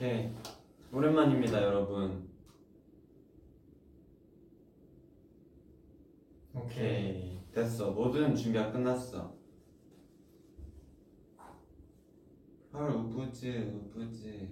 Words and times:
오케이. 0.00 0.32
오랜만입니다, 0.90 1.62
여러분. 1.62 2.26
오케이. 6.54 7.38
됐어. 7.52 7.90
모든 7.90 8.34
준비가 8.34 8.72
끝났어. 8.72 9.36
헐, 12.72 12.90
우프즈, 12.92 13.74
우프즈. 13.74 14.48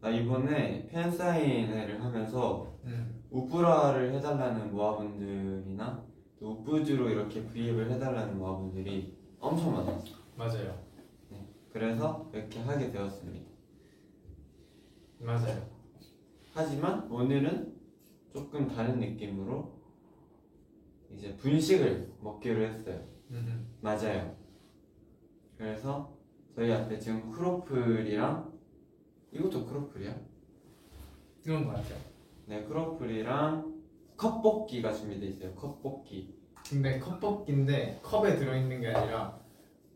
나 0.00 0.10
이번에 0.10 0.86
팬사인회를 0.86 2.00
하면서 2.00 2.78
음. 2.84 3.24
우프라를 3.32 4.14
해달라는 4.14 4.70
모아분들이나 4.70 6.06
또 6.38 6.52
우프즈로 6.52 7.10
이렇게 7.10 7.44
브이앱을 7.48 7.90
해달라는 7.90 8.38
모아분들이 8.38 9.18
엄청 9.40 9.72
많았어. 9.74 10.14
맞아요. 10.36 10.80
그래서 11.72 12.30
이렇게 12.32 12.60
하게 12.60 12.92
되었습니다. 12.92 13.49
맞아요. 15.20 15.68
하지만 16.54 17.10
오늘은 17.10 17.74
조금 18.32 18.66
다른 18.68 18.98
느낌으로 18.98 19.78
이제 21.10 21.36
분식을 21.36 22.14
먹기로 22.20 22.64
했어요. 22.64 23.04
음. 23.30 23.68
맞아요. 23.80 24.36
그래서 25.56 26.16
저희 26.54 26.72
앞에 26.72 26.98
지금 26.98 27.30
크로플이랑 27.30 28.50
이것도 29.32 29.66
크로플이야? 29.66 30.18
것 31.66 31.72
같아요. 31.72 31.98
네, 32.46 32.64
크로플이랑 32.64 33.80
컵볶이가 34.16 34.92
준비돼 34.92 35.26
있어요. 35.26 35.54
컵볶이. 35.54 36.34
근데 36.68 36.98
컵볶이인데 36.98 38.00
컵에 38.02 38.36
들어있는 38.36 38.80
게 38.80 38.88
아니라 38.88 39.40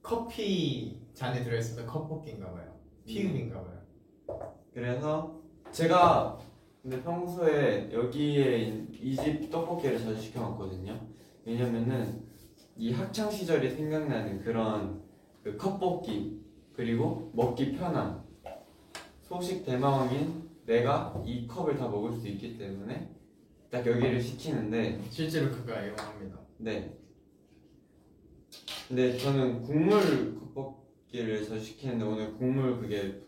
커피 0.02 1.02
잔에 1.14 1.42
들어있어서 1.42 1.86
컵볶이인가 1.86 2.52
봐요. 2.52 2.74
피읍인가 3.06 3.62
봐요. 3.62 4.54
그래서 4.74 5.40
제가 5.72 6.38
근데 6.82 7.02
평소에 7.02 7.90
여기에 7.92 8.86
이 9.00 9.16
집 9.16 9.50
떡볶이를 9.50 9.98
자주 9.98 10.20
시켜 10.20 10.40
먹거든요. 10.50 10.98
왜냐면은 11.44 12.22
이 12.76 12.92
학창 12.92 13.30
시절이 13.30 13.70
생각나는 13.70 14.42
그런 14.42 15.02
그 15.42 15.56
컵볶이 15.56 16.40
그리고 16.74 17.30
먹기 17.34 17.72
편함 17.76 18.22
소식 19.22 19.64
대마왕인 19.64 20.50
내가 20.66 21.22
이 21.24 21.46
컵을 21.46 21.76
다 21.76 21.88
먹을 21.88 22.12
수 22.18 22.26
있기 22.28 22.58
때문에 22.58 23.10
딱 23.70 23.86
여기를 23.86 24.20
시키는데 24.20 25.00
실제로 25.10 25.50
그거 25.50 25.72
애용합니다. 25.72 26.38
네. 26.58 26.96
근데 28.88 29.16
저는 29.16 29.62
국물 29.62 30.38
컵볶이를 30.54 31.44
자주 31.46 31.64
시키는데 31.64 32.04
오늘 32.04 32.34
국물 32.36 32.80
그게 32.80 33.20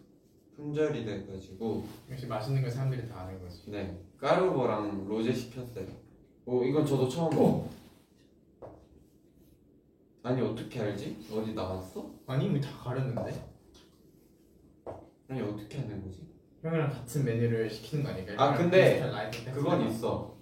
품절이 0.57 1.05
돼가지고 1.05 1.87
역시 2.11 2.27
맛있는 2.27 2.63
걸 2.63 2.71
사람들이 2.71 3.09
다 3.09 3.21
아는 3.21 3.41
거지. 3.41 3.71
네 3.71 3.99
까르보랑 4.19 5.07
로제 5.07 5.33
시켰어요. 5.33 5.87
오 6.47 6.65
이건 6.65 6.87
저도 6.87 7.09
처음 7.09 7.31
먹어. 7.35 7.69
아니 10.23 10.41
어떻게 10.43 10.81
알지? 10.81 11.27
어디 11.33 11.53
나왔어? 11.55 12.11
아니 12.27 12.47
이미 12.47 12.61
다 12.61 12.71
가렸는데? 12.83 13.45
아니 15.29 15.41
어떻게 15.43 15.79
하는 15.79 16.03
거지? 16.03 16.27
형이랑 16.63 16.91
같은 16.91 17.25
메뉴를 17.25 17.69
시키는 17.71 18.03
거 18.05 18.11
아닐까요? 18.11 18.37
아, 18.41 18.57
근데 18.57 19.01
그건 19.55 19.87
있어. 19.89 20.37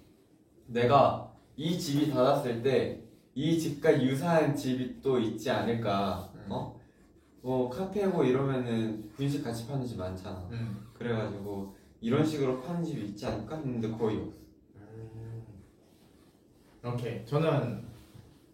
내가 0.67 1.35
이 1.55 1.77
집이 1.77 2.09
닫았을 2.11 2.63
때 2.63 3.05
이 3.37 3.59
집과 3.59 4.01
유사한 4.01 4.55
집이 4.55 5.01
또 5.01 5.19
있지 5.19 5.49
않을까? 5.51 6.31
음. 6.35 6.45
어? 6.49 6.79
뭐 7.45 7.69
카페고 7.69 8.23
이러면은 8.23 9.07
분식 9.15 9.43
같이 9.43 9.67
파는 9.67 9.85
집 9.85 9.99
많잖아. 9.99 10.47
음. 10.49 10.83
그래가지고 10.95 11.75
이런 12.01 12.25
식으로 12.25 12.59
파는 12.59 12.83
집이 12.83 13.05
있지 13.09 13.27
않을까 13.27 13.57
했는데 13.57 13.87
거의 13.91 14.17
없어. 14.17 14.39
오케이. 16.83 17.23
저는 17.23 17.85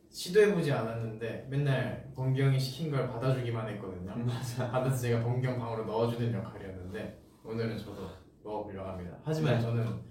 시도해보지 0.10 0.74
않았는데 0.74 1.48
맨날 1.50 2.12
번경이 2.14 2.60
시킨 2.60 2.92
걸 2.92 3.08
받아주기만 3.08 3.70
했거든요. 3.70 4.14
맞아. 4.26 4.70
받아서 4.70 4.98
제가 4.98 5.24
번경 5.24 5.58
방으로 5.58 5.86
넣어주는 5.86 6.34
역할이었는데 6.34 7.22
오늘은 7.46 7.78
저도 7.78 8.10
넣어보려고 8.44 8.90
합니다. 8.90 9.18
하지만 9.24 9.56
네. 9.56 9.62
저는 9.62 10.02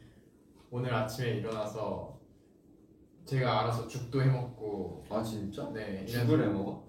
오늘 0.70 0.94
아침에 0.94 1.34
일어나서 1.34 2.18
제가 3.26 3.60
알아서 3.60 3.86
죽도 3.86 4.22
해먹고 4.22 5.04
아 5.10 5.22
진짜? 5.22 5.70
네 5.70 6.06
죽을 6.06 6.42
해 6.42 6.46
먹어? 6.46 6.88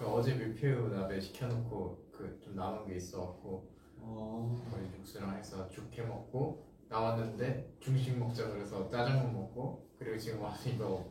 그 0.00 0.06
어제 0.06 0.32
밀푀유 0.34 0.88
나베 0.88 1.20
시켜놓고 1.20 2.08
그 2.10 2.40
좀 2.42 2.56
남은 2.56 2.86
게 2.86 2.96
있어갖고 2.96 3.68
어. 3.98 4.58
거의 4.70 4.86
육수랑 4.98 5.36
해서 5.36 5.68
죽 5.68 5.92
해먹고 5.92 6.66
나왔는데 6.88 7.70
중식 7.80 8.18
먹자 8.18 8.48
그래서 8.48 8.88
짜장면 8.88 9.30
먹고 9.34 9.86
그리고 9.98 10.16
지금 10.16 10.40
와서 10.40 10.70
이거 10.70 11.04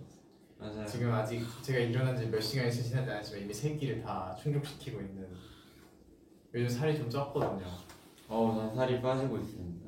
맞아요. 0.58 0.86
지금 0.88 1.12
아직 1.14 1.46
제가 1.62 1.78
일어난 1.80 2.18
지 2.18 2.26
몇 2.32 2.42
시간이 2.42 2.72
지나지 2.72 3.10
않았지만 3.12 3.44
이미 3.44 3.54
세 3.54 3.76
끼를 3.76 4.02
다 4.02 4.36
충족시키고 4.42 5.00
있는 5.02 5.28
요즘 6.56 6.68
살이 6.68 6.98
좀 6.98 7.08
쪘거든요 7.10 7.66
어우 8.28 8.56
난 8.58 8.76
살이 8.76 9.00
빠지고 9.02 9.38
있습니다. 9.38 9.88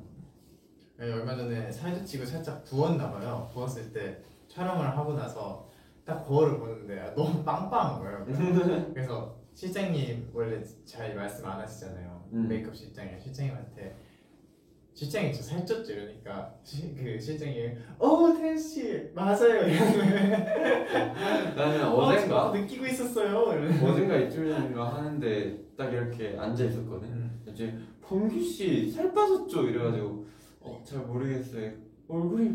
네, 0.98 1.12
얼마 1.12 1.34
전에 1.36 1.72
살도 1.72 2.04
찌고 2.04 2.24
살짝 2.24 2.62
부었나 2.64 3.10
봐요 3.10 3.50
부었을 3.52 3.92
때 3.92 4.22
촬영을 4.46 4.96
하고 4.96 5.14
나서 5.14 5.68
딱 6.12 6.26
거울을 6.28 6.58
보는데 6.58 7.00
아, 7.00 7.14
너무 7.14 7.42
빵빵한 7.42 8.00
거예요 8.00 8.26
그래서 8.92 9.34
실장님 9.54 10.30
원래 10.34 10.62
잘 10.84 11.14
말씀 11.14 11.46
안 11.46 11.60
하시잖아요 11.60 12.28
음. 12.32 12.48
메이크업 12.48 12.76
실장이 12.76 13.18
실장님한테 13.18 13.96
실장이 14.94 15.32
저 15.32 15.40
살쪘죠 15.42 15.88
이러니까 15.90 16.54
시, 16.62 16.94
그 16.94 17.18
실장이 17.18 17.70
어 17.98 18.34
태연씨 18.36 19.10
맞아요 19.14 19.62
나는 21.56 21.84
어, 21.86 21.94
어젠가 21.94 22.44
저도 22.46 22.58
느끼고 22.58 22.86
있었어요 22.86 23.52
이러는 23.52 23.82
어젠가 23.82 24.16
이틀 24.16 24.50
전인가 24.50 24.94
하는데 24.96 25.58
딱 25.76 25.90
이렇게 25.90 26.36
앉아 26.38 26.64
있었거든. 26.64 27.08
음. 27.08 27.42
이제 27.48 27.74
범규 28.02 28.38
씨 28.40 28.90
살 28.90 29.12
빠졌죠 29.14 29.68
이래가지고 29.68 30.26
어 30.60 30.82
잘 30.84 31.00
모르겠어요. 31.00 31.72
얼굴이 32.08 32.50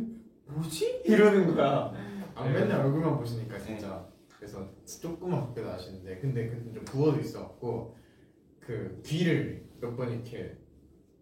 뭐지? 0.46 1.02
이러는 1.06 1.56
거야. 1.56 1.92
아, 2.38 2.48
네. 2.48 2.60
맨날 2.60 2.82
얼굴만 2.86 3.18
보시니까 3.18 3.58
진짜 3.60 4.08
그래서 4.38 4.68
조금만 5.02 5.48
밖에 5.48 5.62
나시는데 5.62 6.20
근데 6.20 6.48
그때 6.50 6.72
좀 6.74 6.86
부어도 6.86 7.20
있어갖고 7.20 7.96
그 8.60 9.02
귀를 9.06 9.66
몇 9.82 9.96
번 9.96 10.12
이렇게 10.12 10.56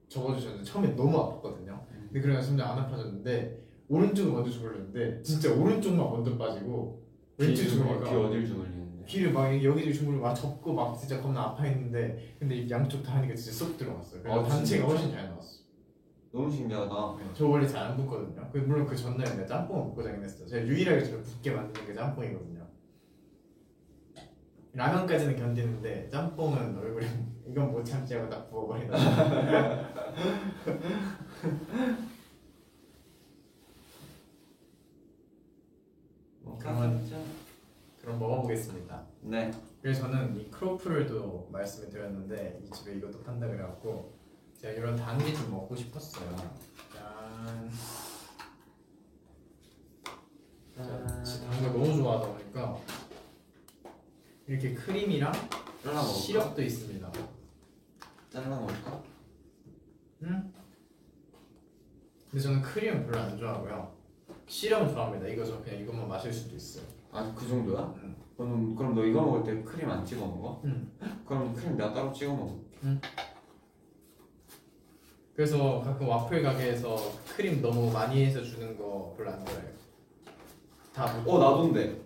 접어주셨는데 0.09 0.63
처음에 0.65 0.95
너무 0.95 1.17
아팠거든요 1.17 1.85
근데 2.07 2.21
그러다 2.21 2.41
점점 2.41 2.67
안 2.67 2.79
아파졌는데 2.79 3.63
오른쪽을 3.89 4.31
먼저 4.33 4.49
주물렀는데 4.51 5.21
진짜 5.23 5.53
오른쪽만 5.53 6.09
먼저 6.11 6.37
빠지고 6.37 7.03
왼쪽 7.37 7.63
귀 7.63 7.69
주물러가 7.69 8.09
어딜 8.27 8.45
주물리는데? 8.45 9.05
귀를 9.05 9.31
막 9.33 9.51
여기저기 9.63 9.93
주물러 9.93 10.19
막 10.21 10.33
접고 10.33 10.73
막 10.73 10.97
진짜 10.97 11.21
겁나 11.21 11.41
아파했는데 11.43 12.35
근데 12.39 12.55
이 12.55 12.69
양쪽 12.69 13.03
다 13.03 13.17
하니까 13.17 13.35
진짜 13.35 13.51
쏙 13.65 13.77
들어갔어요 13.77 14.21
그래서 14.23 14.39
아, 14.39 14.43
단체가 14.43 14.87
진짜? 14.87 14.87
훨씬 14.87 15.11
잘 15.11 15.29
나왔어 15.29 15.64
너무 16.35 16.51
신기하다. 16.51 17.15
네, 17.17 17.29
저 17.33 17.47
원래 17.47 17.65
잘 17.65 17.83
안 17.91 17.95
붓거든요. 17.95 18.49
그 18.51 18.57
물론 18.57 18.85
그 18.85 18.93
전날에 18.95 19.29
내가 19.35 19.45
짬뽕을 19.47 19.85
먹고 19.85 20.03
자긴 20.03 20.21
했어요. 20.21 20.45
제가 20.45 20.67
유일하게 20.67 21.05
저를 21.05 21.23
붓게 21.23 21.51
만드는 21.51 21.87
게 21.87 21.93
짬뽕이거든요. 21.93 22.67
라면까지는 24.73 25.37
견디는데 25.37 26.09
짬뽕은 26.09 26.77
얼굴에 26.77 27.07
이건 27.47 27.71
못 27.71 27.85
참지 27.85 28.15
하고 28.15 28.29
딱 28.29 28.49
부어버리다. 28.49 28.97
뭐 36.41 36.57
그러면- 36.59 36.99
진짜? 37.01 37.17
그럼 38.01 38.19
먹어보겠습니다. 38.19 39.03
네. 39.21 39.51
그래서 39.81 40.01
저는 40.01 40.39
이 40.39 40.49
크로플도 40.51 41.49
말씀을 41.51 41.89
드렸는데 41.89 42.59
이 42.63 42.69
집에 42.69 42.93
이것도 42.95 43.21
판다 43.23 43.47
그래갖고 43.47 44.14
제가 44.65 44.77
이런 44.79 44.95
단게 44.95 45.31
좀 45.31 45.51
먹고 45.51 45.75
싶었어요. 45.75 46.35
짠. 46.91 47.69
진짜 51.23 51.47
단거 51.51 51.67
너무 51.77 51.95
좋아하다 51.95 52.27
보니까 52.33 52.79
이렇게 54.47 54.73
크림이랑 54.73 55.31
잘라 55.83 56.01
먹을까? 56.01 56.13
시럽도 56.19 56.63
있습니다. 56.63 57.11
잘라 58.31 58.59
먹을까? 58.59 59.03
응? 60.23 60.51
근데 62.31 62.43
저는 62.43 62.61
크림은 62.63 63.05
별로 63.05 63.19
안 63.19 63.37
좋아하고요. 63.37 63.95
시럽은 64.47 64.89
좋아합니다. 64.91 65.27
이거 65.27 65.45
저 65.45 65.61
그냥 65.61 65.79
이것만 65.81 66.07
마실 66.07 66.33
수도 66.33 66.55
있어요. 66.55 66.85
아 67.11 67.31
그 67.35 67.47
정도야? 67.47 67.93
응. 68.03 68.15
그럼 68.35 68.75
그럼 68.75 68.95
너 68.95 69.05
이거 69.05 69.21
먹을 69.21 69.43
때 69.43 69.63
크림 69.63 69.87
안 69.91 70.03
찍어 70.03 70.25
먹어? 70.25 70.61
응. 70.65 70.91
그럼 71.23 71.53
크림 71.53 71.77
내가 71.77 71.93
따로 71.93 72.11
찍어 72.11 72.33
먹어. 72.33 72.59
그래서 75.35 75.81
가끔 75.81 76.07
와플 76.07 76.41
가게에서 76.43 76.95
크림 77.35 77.61
너무 77.61 77.91
많이 77.91 78.25
해서 78.25 78.41
주는 78.41 78.77
거 78.77 79.13
별로 79.17 79.31
안 79.31 79.45
좋아해요. 79.45 79.69
다 80.93 81.13
묻- 81.17 81.29
어 81.29 81.39
나도인데. 81.39 82.01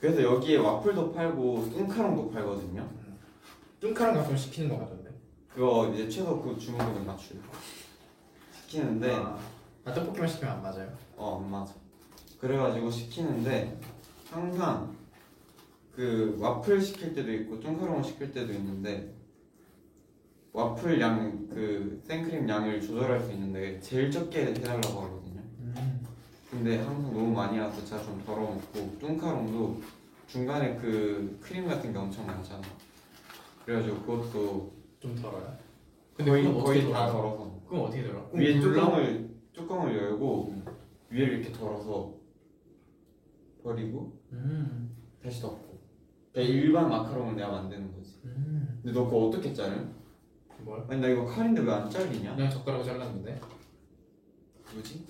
그래서 0.00 0.22
여기에 0.22 0.58
와플도 0.58 1.12
팔고 1.12 1.70
뚱카롱도 1.70 2.30
팔거든요. 2.30 2.88
뚱카랑 3.80 4.14
가끔 4.14 4.36
시키는 4.36 4.68
거 4.68 4.78
같던데. 4.78 5.10
그거 5.52 5.90
이제 5.92 6.08
최소 6.08 6.40
그 6.40 6.56
주문금액 6.58 7.04
맞추고 7.04 7.40
시키는데 8.52 9.12
아, 9.14 9.38
아, 9.84 9.92
떡볶이만 9.92 10.26
시키면 10.28 10.54
안 10.54 10.62
맞아요? 10.62 10.90
어 11.16 11.36
안 11.36 11.50
맞아 11.50 11.74
그래가지고 12.40 12.90
시키는데 12.90 13.78
항상 14.30 14.96
그 15.94 16.36
와플 16.40 16.80
시킬 16.80 17.12
때도 17.12 17.30
있고 17.34 17.60
뚱카롱 17.60 18.02
시킬 18.02 18.32
때도 18.32 18.50
있는데 18.54 19.11
와플 20.52 21.00
양 21.00 21.42
그 21.52 22.00
생크림 22.04 22.48
양을 22.48 22.80
조절할 22.80 23.20
수 23.20 23.32
있는데 23.32 23.78
제일 23.80 24.10
적게 24.10 24.46
해달라고 24.46 25.00
하거든요 25.02 25.40
음. 25.60 26.06
근데 26.50 26.78
항상 26.78 27.12
너무 27.12 27.30
많이 27.32 27.58
와서 27.58 27.84
제가 27.84 28.02
좀 28.02 28.22
덜어먹고 28.24 28.98
뚱카롱도 28.98 29.80
중간에 30.26 30.76
그 30.76 31.38
크림 31.42 31.66
같은 31.66 31.92
게 31.92 31.98
엄청 31.98 32.26
많잖아 32.26 32.62
그래가지고 33.64 34.00
그것도 34.00 34.72
좀 34.98 35.14
덜어요? 35.16 35.56
근데 36.14 36.30
거의 36.30 36.42
그건 36.44 36.60
어떻게 36.62 36.80
거의 36.80 36.92
다 36.92 37.06
덜어요? 37.06 37.22
덜어서 37.36 37.60
그럼 37.68 37.84
어떻게 37.84 38.02
덜어? 38.06 38.30
위에 38.32 38.56
물로? 38.56 38.72
뚜껑을 38.72 39.30
뚜껑을 39.52 39.96
열고 39.96 40.54
위를 41.10 41.34
이렇게 41.34 41.52
덜어서 41.52 42.14
버리고 43.62 44.18
음. 44.32 44.96
다시 45.22 45.40
덮고 45.42 45.78
그러니까 46.32 46.54
일반 46.54 46.88
마카롱을 46.88 47.36
내가 47.36 47.50
만드는 47.50 47.92
거지 47.94 48.20
음. 48.24 48.80
근데 48.82 48.98
너 48.98 49.04
그거 49.04 49.26
어떻게 49.28 49.52
자른? 49.52 50.01
뭘? 50.64 50.84
아니 50.88 51.00
나 51.00 51.08
이거 51.08 51.24
칼인데 51.26 51.60
왜 51.62 51.70
안 51.72 51.90
잘리냐? 51.90 52.34
그냥 52.36 52.50
젓가락으로 52.50 52.84
잘랐는데 52.84 53.40
뭐지? 54.74 55.06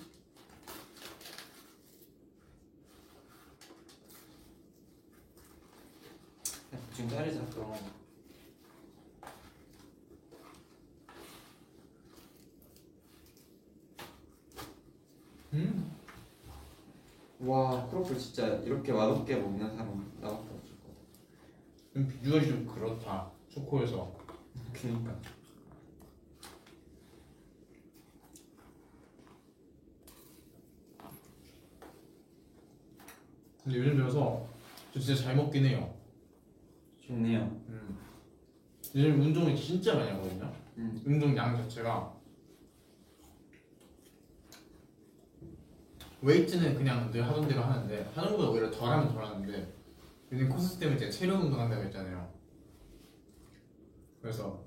야, 6.73 6.77
지금 6.93 7.09
자르자 7.09 7.45
그럼 7.49 7.73
음. 15.53 15.91
와 17.41 17.87
크로플 17.89 18.17
진짜 18.17 18.47
이렇게 18.47 18.91
맛없게 18.91 19.35
먹는 19.35 19.75
사람 19.75 20.11
나밖에 20.21 20.49
없을 20.53 20.75
것 20.79 20.87
같아 20.87 21.93
좀 21.93 22.07
비주얼이 22.07 22.47
좀 22.47 22.65
그렇다 22.67 23.29
초코에서 23.49 24.11
그니까 24.73 25.15
근데 33.63 33.79
요즘 33.79 33.95
들어서 33.97 34.45
저 34.93 34.99
진짜 34.99 35.23
잘 35.23 35.35
먹긴 35.35 35.65
해요. 35.65 35.93
좋네요. 37.05 37.41
음. 37.69 37.97
요즘 38.95 39.21
운동을 39.21 39.55
진짜 39.55 39.95
많이 39.95 40.09
하거든요 40.11 40.51
음. 40.77 41.01
운동 41.05 41.33
량 41.33 41.55
자체가. 41.57 42.13
웨이트는 46.21 46.75
그냥 46.75 47.11
늘 47.11 47.25
하던 47.27 47.47
대로 47.49 47.61
하는데 47.63 48.09
하는 48.15 48.31
것보다 48.31 48.49
오히려 48.49 48.71
덜 48.71 48.89
하면 48.91 49.13
덜 49.13 49.25
하는데 49.25 49.73
요즘 50.31 50.47
코스 50.49 50.79
때문에 50.79 50.97
제가 50.97 51.11
체력 51.11 51.41
운동 51.41 51.59
한다고 51.59 51.83
했잖아요. 51.83 52.31
그래서 54.21 54.63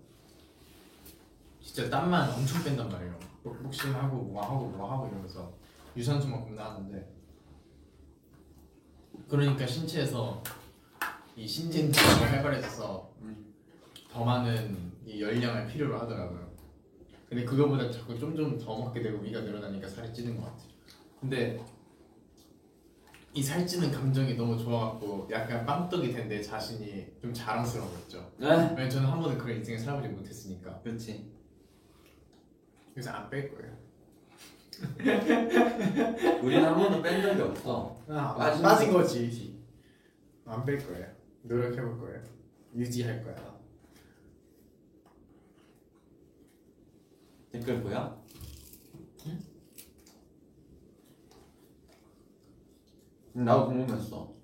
진짜 1.62 1.88
땀만 1.88 2.30
엄청 2.30 2.62
뺀단 2.62 2.88
말이에요. 2.90 3.18
복- 3.42 3.62
복싱하고 3.62 4.16
뭐 4.24 4.42
하고 4.42 4.66
뭐 4.68 4.90
하고 4.92 5.08
이러면서 5.08 5.54
유산소만큼 5.96 6.54
나왔는데 6.54 7.15
그러니까 9.28 9.66
신체에서 9.66 10.42
이 11.36 11.46
신진대사가 11.46 12.26
활발해져서 12.32 13.12
음. 13.22 13.52
더 14.10 14.24
많은 14.24 14.92
이 15.04 15.20
열량을 15.20 15.66
필요로 15.66 15.98
하더라고요. 16.00 16.46
근데 17.28 17.44
그거보다 17.44 17.90
자꾸 17.90 18.16
좀좀 18.18 18.58
더 18.58 18.78
먹게 18.78 19.02
되고 19.02 19.18
위가 19.18 19.40
늘어나니까 19.40 19.88
살이 19.88 20.12
찌는 20.14 20.36
것 20.36 20.44
같아요. 20.46 20.68
근데 21.20 21.60
이 23.34 23.42
살찌는 23.42 23.90
감정이 23.90 24.34
너무 24.34 24.56
좋아갖고 24.56 25.28
약간 25.30 25.66
빵떡이 25.66 26.12
된 26.12 26.28
내 26.28 26.40
자신이 26.40 27.06
좀 27.20 27.34
자랑스러웠죠. 27.34 28.32
네 28.38 28.46
왜냐면 28.48 28.88
저는 28.88 29.08
한 29.08 29.20
번도 29.20 29.38
그런 29.38 29.58
인생을 29.58 29.78
살아보지 29.78 30.08
못했으니까. 30.08 30.80
그렇지 30.82 31.30
그래서 32.94 33.10
안 33.10 33.28
뺄 33.28 33.54
거예요. 33.54 33.76
우리는 36.42 36.64
한 36.64 36.74
번도 36.76 37.02
뺀 37.02 37.22
적이 37.22 37.42
없어 37.42 37.96
아, 38.08 38.34
빠진 38.34 38.62
빠진 38.62 38.92
거지. 38.92 39.56
안 40.44 40.64
뺄 40.64 40.78
거예요. 40.86 41.06
노력해 41.42 41.80
볼 41.80 41.98
거예요. 42.00 42.22
유지할 42.74 43.22
거야. 43.24 43.56
댓글 47.50 47.78
뭐야? 47.78 48.16
응? 49.26 49.40
나도 53.44 53.66
궁금했어 53.68 54.34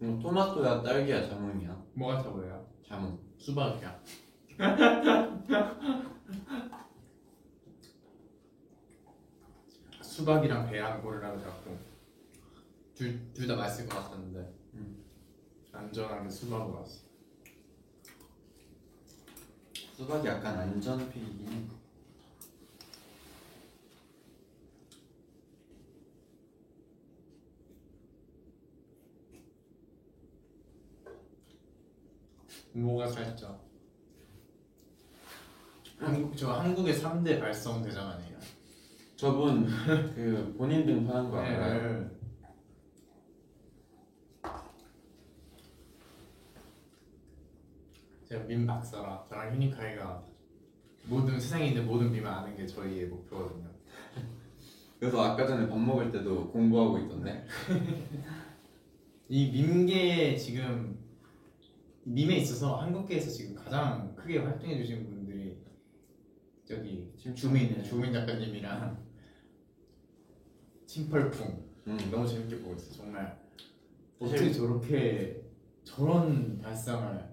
이거 0.00 0.18
토마토야 0.20 0.82
딸기야 0.82 1.28
자몽이야? 1.28 1.84
뭐 1.94 2.08
같아 2.14 2.30
보여요? 2.30 2.66
자몽 2.88 3.18
수박이야. 3.36 4.00
수박이랑 10.18 10.68
배랑 10.68 11.00
고르라고 11.00 11.40
자꾸 11.40 11.78
둘둘 12.96 13.46
다 13.46 13.54
맛있을 13.54 13.88
것 13.88 14.02
같았는데 14.02 14.52
음. 14.74 15.04
안전하게 15.70 16.28
수박으로 16.28 16.78
왔어. 16.78 17.02
수박이 19.96 20.26
약간 20.26 20.58
안전 20.58 21.08
픽이긴 21.08 21.52
해 21.52 21.66
뭐가 32.72 33.06
살짝 33.06 33.64
한국 36.00 36.36
저 36.36 36.52
한국의 36.54 36.94
3대 36.94 37.38
발성 37.38 37.82
대장 37.82 38.08
아니에요? 38.08 38.57
저분 39.18 39.66
그 40.14 40.54
본인 40.56 40.86
등판한 40.86 41.28
거 41.28 41.38
알아요? 41.38 42.02
네. 42.02 42.08
제가 48.26 48.44
밈 48.44 48.64
박사라 48.64 49.26
저랑 49.28 49.56
휴니카이가 49.56 50.24
모든 51.06 51.40
세상에 51.40 51.66
있는 51.66 51.84
모든 51.84 52.12
밈을 52.12 52.28
아는 52.28 52.56
게 52.56 52.64
저희의 52.64 53.08
목표거든요. 53.08 53.68
그래서 55.00 55.20
아까 55.20 55.44
전에 55.44 55.68
밥 55.68 55.76
먹을 55.76 56.12
때도 56.12 56.52
공부하고 56.52 56.98
있던데 56.98 57.44
이 59.28 59.50
밈계에 59.50 60.36
지금 60.36 60.96
밈에 62.04 62.36
있어서 62.36 62.76
한국계에서 62.76 63.28
지금 63.32 63.56
가장 63.56 64.14
크게 64.14 64.38
활동해 64.38 64.76
주신 64.76 65.04
분들이 65.08 65.58
저기 66.64 67.12
지금 67.16 67.34
주민 67.34 67.82
주민 67.82 68.12
작가님이랑 68.12 69.07
침펄풍 70.92 71.68
음. 71.86 71.98
너무 72.10 72.26
재밌게 72.26 72.60
보고 72.62 72.74
있어 72.74 72.90
요 72.90 72.96
정말 72.96 73.38
어떻게 74.18 74.50
저렇게 74.50 75.42
저런 75.84 76.58
발상을 76.58 77.28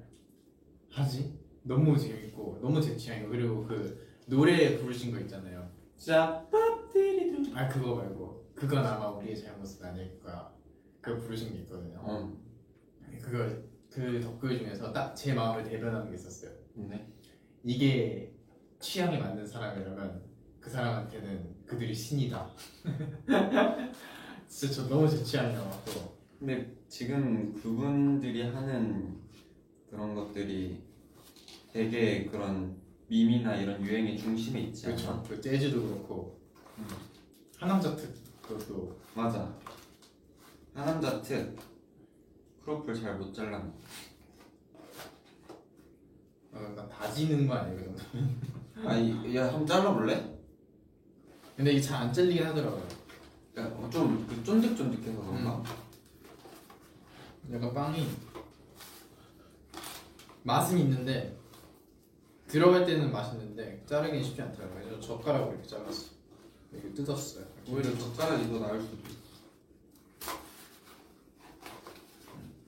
하지? 0.92 1.40
너무 1.64 1.98
재밌고 1.98 2.60
너무 2.62 2.82
제 2.82 2.96
취향이고 2.98 3.30
그리고 3.30 3.66
그 3.66 4.06
노래 4.28 4.78
부르신 4.78 5.12
거 5.12 5.20
있잖아요 5.22 5.70
자 5.98 6.46
팝디리두 6.52 7.58
아 7.58 7.68
그거 7.70 7.96
말고 7.96 8.52
그건 8.54 8.86
아마 8.86 9.10
우리의 9.12 9.38
잘못은 9.38 9.86
아닐 9.86 10.20
거야 10.20 10.54
그거 11.02 11.18
부르신 11.22 11.54
게 11.54 11.60
있거든요 11.60 12.00
어 12.04 12.38
그거 13.22 13.50
그 13.90 14.20
덕글 14.20 14.60
중에서 14.60 14.92
딱 14.92 15.16
제 15.16 15.34
마음을 15.34 15.64
대변하는 15.64 16.10
게 16.10 16.16
있었어요. 16.16 16.52
네. 16.74 17.08
이게 17.64 18.36
취향에 18.82 19.18
맞는 19.18 19.48
사람이라면 19.48 20.22
그 20.60 20.70
사람한테는 20.70 21.55
그들이 21.66 21.94
신이다. 21.94 22.48
진짜 24.48 24.74
저 24.76 24.88
너무 24.88 25.10
제 25.10 25.24
취향이어서 25.24 26.14
근데 26.40 26.76
지금 26.88 27.54
그분들이 27.62 28.44
하는 28.44 29.18
그런 29.90 30.14
것들이 30.14 30.82
되게 31.72 32.26
그런 32.26 32.76
밈이나 33.08 33.56
이런 33.56 33.82
유행의 33.86 34.18
중심에 34.18 34.62
있지 34.62 34.88
않아? 34.88 34.96
그렇죠. 34.96 35.24
그 35.28 35.42
재즈도 35.42 35.82
그렇고 35.82 36.40
음. 36.78 36.88
하남자 37.58 37.96
특 37.96 38.14
그것도 38.42 39.00
맞아 39.16 39.54
하남자 40.74 41.22
특 41.22 41.56
크로플 42.64 42.94
잘 42.96 43.18
못 43.18 43.34
잘랐네 43.34 43.72
어, 46.52 46.74
나 46.76 46.88
다지는 46.88 47.48
거 47.48 47.54
아니에요, 47.56 47.78
그 47.78 47.84
정도. 47.98 48.90
아니 48.90 49.36
야 49.36 49.46
한번 49.48 49.66
잘라볼래? 49.68 50.35
근데 51.56 51.72
이게 51.72 51.82
잘 51.82 52.02
안 52.02 52.14
잘리긴 52.14 52.46
하더라고요. 52.46 52.88
야, 53.58 53.90
좀그 53.90 54.44
쫀득쫀득해서 54.44 55.18
그런가? 55.22 55.64
약간 57.54 57.74
빵이 57.74 58.08
맛은 60.44 60.78
있는데 60.80 61.38
그 62.46 62.54
들어갈 62.54 62.86
때는 62.86 63.12
맛있는데 63.12 63.84
자르기는 63.86 64.24
쉽지 64.24 64.42
않더라고요. 64.42 64.84
그래서 64.84 65.00
젓가락으로 65.00 65.54
이렇게 65.54 65.68
잘랐어. 65.68 66.08
이렇게 66.72 66.94
뜯었어요. 66.94 67.46
오히려 67.70 67.98
젓가락이 67.98 68.48
더 68.50 68.60
나을 68.60 68.82
수도 68.82 68.98
있어. 69.08 69.16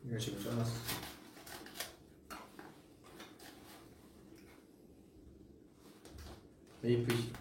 이런 0.05 0.19
식으로 0.19 0.43
잘랐어. 0.43 0.71
메이플 6.81 7.15
시 7.15 7.31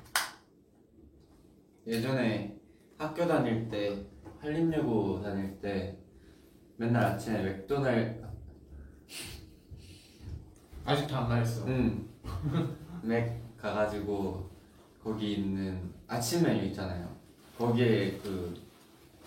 예전에 1.86 2.56
학교 2.98 3.26
다닐 3.26 3.68
때 3.68 4.04
한림여고 4.40 5.22
다닐 5.22 5.60
때 5.60 5.96
맨날 6.76 7.04
아침에 7.04 7.42
맥도날 7.42 8.22
아직 10.84 11.06
다안 11.06 11.28
말했어. 11.28 11.66
응. 11.68 12.06
맥 13.02 13.40
가가지고 13.56 14.48
거기 15.02 15.34
있는 15.34 15.92
아침 16.06 16.42
메뉴 16.42 16.64
있잖아요. 16.66 17.14
거기에 17.58 18.18
그 18.18 18.54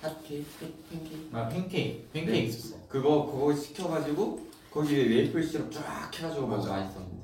핫케이크, 0.01 0.74
팬케이크 0.89 1.30
아 1.36 1.48
팬케이크, 1.50 2.10
팬케이크 2.13 2.32
네. 2.32 2.39
있었어. 2.44 2.88
그거 2.88 3.25
그거 3.25 3.54
시켜가지고 3.54 4.48
거기에 4.72 5.06
메이플 5.08 5.44
시럽 5.44 5.72
쫙 5.72 6.12
해가지고 6.13 6.48
먹어 6.48 6.58
맞아. 6.58 6.72
맛있었는데. 6.74 7.20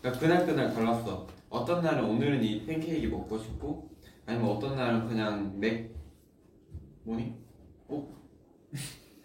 그러니까 0.00 0.20
그날 0.20 0.46
그날 0.46 0.72
달랐어. 0.74 1.35
어떤 1.48 1.82
날은 1.82 2.04
오늘은 2.04 2.42
이 2.42 2.64
팬케이크 2.66 3.06
먹고 3.08 3.38
싶고 3.38 3.90
아니면 4.26 4.50
어떤 4.50 4.76
날은 4.76 5.08
그냥 5.08 5.58
맥 5.58 5.94
뭐니? 7.04 7.34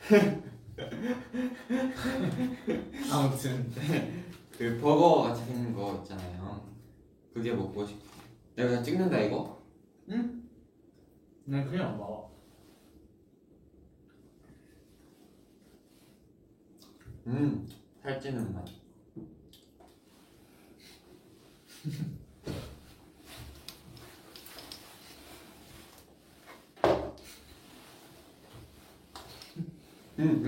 아무튼 3.11 3.71
그 4.57 4.79
버거 4.79 5.23
같이 5.23 5.45
생긴 5.45 5.73
거 5.73 6.01
있잖아요. 6.03 6.69
그게 7.33 7.53
먹고 7.53 7.85
싶어. 7.85 8.05
내가 8.55 8.69
그냥 8.69 8.83
찍는다 8.83 9.19
이거? 9.19 9.61
난 11.45 11.65
그냥 11.69 11.89
안 11.89 11.97
먹어. 11.97 12.31
음, 17.27 17.67
살찌는 18.01 18.53
맛. 18.53 18.80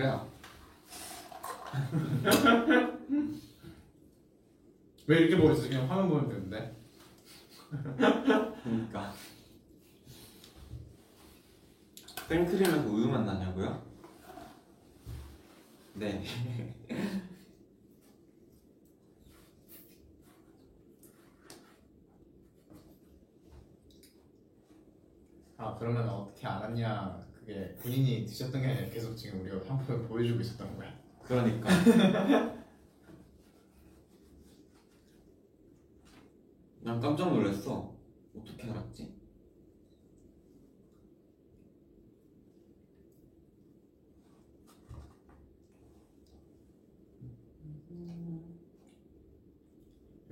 음, 0.04 0.08
야. 0.08 0.28
왜 5.08 5.18
이렇게 5.20 5.36
먹었어? 5.36 5.64
그냥 5.70 5.90
화면 5.90 6.10
보면 6.10 6.28
되는데. 6.30 6.76
그러니까. 8.64 9.14
생크림에서 12.28 12.88
우유 12.90 13.08
맛 13.08 13.24
나냐고요? 13.24 13.82
네. 15.96 16.24
아 25.58 25.78
그러면 25.78 26.10
어떻게 26.10 26.48
알았냐? 26.48 27.23
그게 27.46 27.76
본인이 27.76 28.26
드셨던 28.26 28.62
게 28.62 28.68
아니라 28.68 28.90
계속 28.90 29.16
지금 29.16 29.42
우리가 29.42 29.60
상품을 29.60 30.08
보여주고 30.08 30.40
있었던 30.40 30.78
거야. 30.78 30.98
그러니까. 31.24 31.70
난 36.80 37.02
깜짝 37.02 37.34
놀랐어. 37.34 37.94
어떻게 38.34 38.64
알았지? 38.70 39.14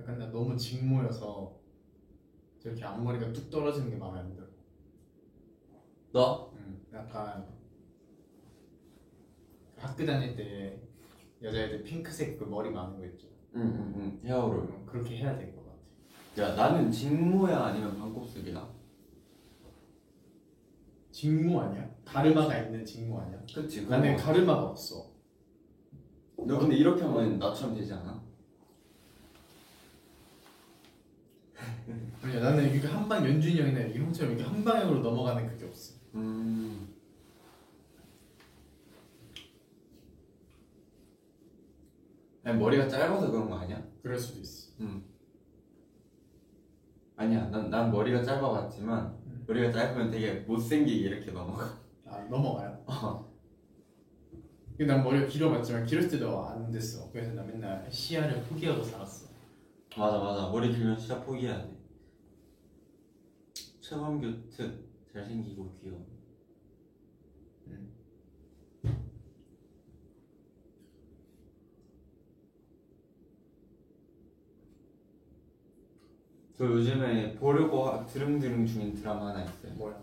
약간 0.00 0.18
나 0.18 0.30
너무 0.30 0.56
직모여서 0.56 1.60
저렇게 2.58 2.82
앞머리가 2.84 3.32
뚝 3.34 3.50
떨어지는 3.50 3.90
게 3.90 3.96
마음에 3.96 4.20
안 4.20 4.34
들어. 4.34 4.46
너? 6.12 6.51
음, 6.92 6.94
약간 6.94 7.46
학교 9.76 10.04
다닐 10.06 10.36
때 10.36 10.80
여자애들 11.42 11.82
핑크색 11.82 12.38
그 12.38 12.44
머리 12.44 12.70
많은 12.70 12.98
거 12.98 13.04
있죠. 13.06 13.26
응, 13.56 13.62
응, 13.62 13.94
응. 13.96 14.20
헤어롤. 14.24 14.60
음, 14.64 14.86
그렇게 14.86 15.16
해야 15.16 15.36
될 15.36 15.54
것 15.54 15.62
같아. 15.66 16.42
야, 16.42 16.54
나는 16.54 16.90
직모야 16.90 17.58
아니면 17.66 17.98
반곱슬이야? 17.98 18.72
직모 21.10 21.60
아니야? 21.60 21.90
가르마가 22.04 22.56
있는 22.58 22.84
직모 22.84 23.18
아니야? 23.20 23.38
그치? 23.54 23.86
나는. 23.86 24.16
가르마가 24.16 24.62
없어. 24.70 25.12
너 26.38 26.58
근데 26.58 26.76
이렇게 26.76 27.02
하면 27.02 27.38
나처럼 27.38 27.74
되지 27.74 27.92
않아? 27.92 28.22
아니야 32.22 32.40
나는 32.40 32.70
이렇게 32.72 32.86
한 32.86 33.08
방 33.08 33.24
연준이 33.26 33.60
형이나 33.60 33.80
이렇게 33.80 33.98
형처럼 33.98 34.32
이렇게 34.34 34.48
한 34.48 34.64
방향으로 34.64 35.00
넘어가는 35.00 35.46
그게 35.48 35.66
없어. 35.66 35.94
음. 36.14 36.88
아니, 42.44 42.58
머리가 42.58 42.88
짧아서 42.88 43.30
그런 43.30 43.48
거 43.48 43.56
아니야? 43.56 43.82
그럴 44.02 44.18
수도 44.18 44.40
있어. 44.40 44.72
아니야, 47.22 47.48
난, 47.50 47.70
난 47.70 47.92
머리가 47.92 48.22
짧아봤지만 48.22 49.06
음. 49.26 49.44
머리가 49.46 49.70
짧으면 49.70 50.10
되게 50.10 50.40
못생기게 50.40 51.08
이렇게 51.08 51.30
넘어가. 51.30 51.78
아 52.04 52.18
넘어가요? 52.24 52.82
어. 52.86 53.32
근데 54.76 54.92
난 54.92 55.04
머리가 55.04 55.26
길어봤지만 55.26 55.86
길었을 55.86 56.10
때도 56.10 56.44
안 56.44 56.72
됐어. 56.72 57.10
그래서 57.12 57.32
나 57.34 57.42
맨날 57.44 57.86
시야를 57.90 58.42
포기하고 58.42 58.82
살았어. 58.82 59.30
맞아, 59.96 60.18
맞아. 60.18 60.48
머리 60.48 60.72
길면 60.72 60.98
진짜 60.98 61.22
포기해야 61.22 61.62
돼. 61.62 61.76
최범규 63.80 64.48
특 64.50 64.81
잘생기고 65.12 65.78
귀여워. 65.80 66.06
음. 67.68 67.92
저 76.56 76.64
요즘에 76.66 77.34
보려고 77.34 77.84
하- 77.88 78.04
드릉드릉 78.06 78.66
중인 78.66 78.94
드라마 78.94 79.28
하나 79.28 79.42
있어요. 79.44 79.72
뭐야? 79.74 80.00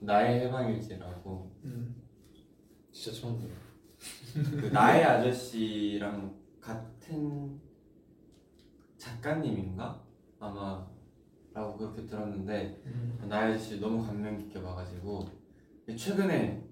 나의 0.00 0.40
해방일지라고. 0.40 1.50
음. 1.64 1.96
진짜 2.92 3.20
처음 3.20 3.38
들어. 3.40 3.50
그 4.60 4.66
나의 4.66 5.04
아저씨랑 5.04 6.34
같은 6.60 7.60
작가님인가 8.96 10.02
아마 10.38 10.86
라고 11.54 11.76
그렇게 11.78 12.04
들었는데 12.04 12.82
음. 12.86 13.26
나의 13.28 13.54
아저씨 13.54 13.78
너무 13.80 14.04
감명 14.04 14.36
깊게 14.36 14.60
봐가지고 14.60 15.28
최근에 15.96 16.62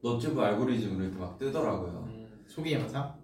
너튜브 0.00 0.40
알고리즘으로 0.40 1.04
이렇게 1.04 1.18
막 1.18 1.36
뜨더라고요. 1.38 2.04
음. 2.08 2.44
소개 2.46 2.72
영상? 2.74 3.18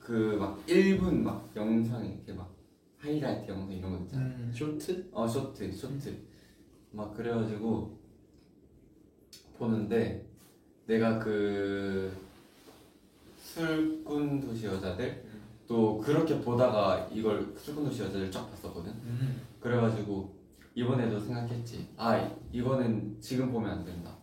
그 0.00 0.36
막 0.38 0.64
1분 0.66 1.20
막 1.22 1.50
영상 1.54 2.06
이렇게 2.06 2.32
막 2.32 2.50
하이라이트 2.98 3.50
영상 3.50 3.70
이런 3.72 3.92
거 3.92 4.04
있잖아. 4.04 4.22
음. 4.24 4.50
쇼트? 4.54 5.08
어 5.12 5.26
쇼트 5.26 5.70
쇼트 5.72 6.16
막 6.92 7.12
그래가지고 7.14 7.98
보는데 9.58 10.24
내가 10.86 11.18
그 11.18 12.16
술꾼 13.42 14.40
도시 14.40 14.66
여자들 14.66 15.24
또 15.66 15.98
그렇게 15.98 16.40
보다가 16.40 17.08
이걸 17.12 17.52
술꾼 17.58 17.84
도시 17.84 18.02
여자들 18.02 18.30
쫙 18.30 18.48
봤었거든 18.50 18.90
음. 18.92 19.40
그래가지고 19.60 20.36
이번에도 20.74 21.18
생각했지 21.18 21.92
아 21.96 22.16
이거는 22.52 23.20
지금 23.20 23.50
보면 23.52 23.70
안 23.78 23.84
된다 23.84 24.16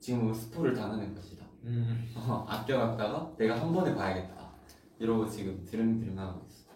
지금 0.00 0.20
보면 0.20 0.34
스포를 0.34 0.74
당하는 0.74 1.14
것이다 1.14 1.44
음. 1.64 2.12
어, 2.16 2.44
아껴놨다가 2.48 3.34
내가 3.38 3.60
한 3.60 3.72
번에 3.72 3.94
봐야겠다 3.94 4.52
이러고 4.98 5.28
지금 5.28 5.64
드릉드릉 5.64 6.18
하고 6.18 6.44
있어 6.46 6.68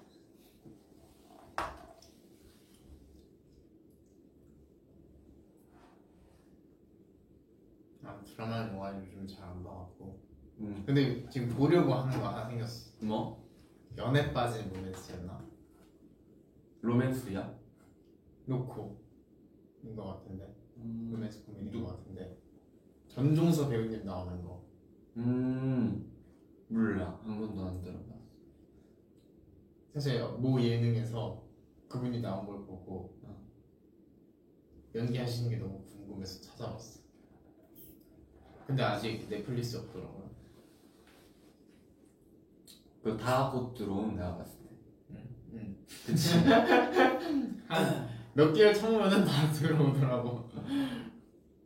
아 8.04 8.20
드라마 8.24 8.68
영화 8.68 8.94
요즘 8.98 9.26
잘 9.26 9.44
안 9.48 9.62
봐갖고. 9.62 10.20
음. 10.60 10.82
근데 10.86 11.28
지금 11.28 11.48
보려고 11.50 11.94
하는 11.94 12.20
거 12.20 12.28
하나 12.28 12.48
생겼어. 12.48 12.90
뭐? 13.00 13.48
연애 13.96 14.32
빠진 14.32 14.72
로맨스였나? 14.72 15.40
로맨스야? 16.80 17.54
놓고인 18.46 19.96
거 19.96 20.04
같은데. 20.04 20.54
음, 20.76 21.10
로맨스 21.12 21.44
코미디인 21.44 21.84
거 21.84 21.96
같은데. 21.96 22.36
전종서 23.08 23.68
배우님 23.68 24.04
나오는 24.04 24.42
거. 24.42 24.62
음 25.18 26.10
몰라 26.68 27.20
한 27.22 27.38
번도 27.38 27.62
안 27.66 27.82
들어봤어 27.82 28.12
사실 29.92 30.26
모 30.38 30.58
예능에서 30.58 31.42
그분이 31.88 32.22
나온 32.22 32.46
걸 32.46 32.64
보고 32.64 33.14
어. 33.22 33.46
연기하시는 34.94 35.50
게 35.50 35.56
너무 35.58 35.84
궁금해서 35.84 36.40
찾아봤어. 36.40 37.02
근데 38.66 38.82
아직 38.82 39.28
넷플릭스 39.28 39.76
없더라고요. 39.76 40.30
그거 43.02 43.16
다곧 43.18 43.74
들어옴 43.74 44.14
내가 44.16 44.38
봤을 44.38 44.58
때 44.60 44.70
응. 45.52 45.76
그치 46.06 46.30
몇 48.34 48.52
개를 48.52 48.74
참으면은 48.74 49.24
다 49.26 49.50
들어오더라고. 49.52 50.48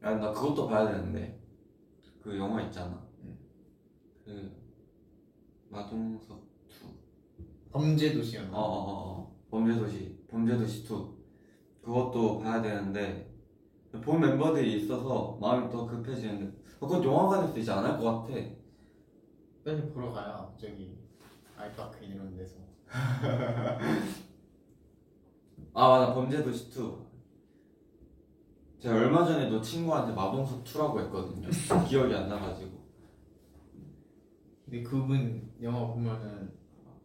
야 0.02 0.10
나 0.18 0.32
그것도 0.32 0.68
봐야 0.68 0.90
되는데 0.90 1.40
그 2.22 2.36
영화 2.38 2.62
있잖아 2.62 3.02
응. 3.24 3.36
그 4.24 4.52
마동석 5.68 6.44
2 6.70 7.72
범죄도시였나? 7.72 8.56
어어 8.56 9.18
어 9.20 9.36
범죄도시 9.50 10.26
범죄도시 10.30 10.84
2 10.84 10.88
그것도 11.82 12.38
봐야 12.38 12.62
되는데 12.62 13.34
본 14.00 14.20
멤버들이 14.20 14.82
있어서 14.82 15.36
마음이 15.40 15.70
더 15.70 15.86
급해지는데 15.86 16.56
어, 16.78 16.86
그건 16.86 17.02
영화관에서 17.02 17.52
되지 17.52 17.70
않을 17.72 17.98
것 17.98 18.04
같아 18.22 18.34
빨리 19.64 19.82
보러 19.90 20.12
가요. 20.12 20.54
저기 20.56 20.96
아이파크 21.56 22.04
이런 22.04 22.36
데서. 22.36 22.58
아 25.78 25.88
맞아 25.90 26.14
범죄도시 26.14 26.70
2 26.70 27.06
제가 28.80 28.94
얼마 28.96 29.26
전에도 29.26 29.60
친구한테 29.60 30.14
마동석 30.14 30.64
2라고 30.64 31.00
했거든요 31.00 31.48
기억이 31.86 32.14
안 32.14 32.30
나가지고 32.30 32.70
근데 34.64 34.82
그분 34.82 35.52
영화 35.60 35.86
보면은 35.86 36.50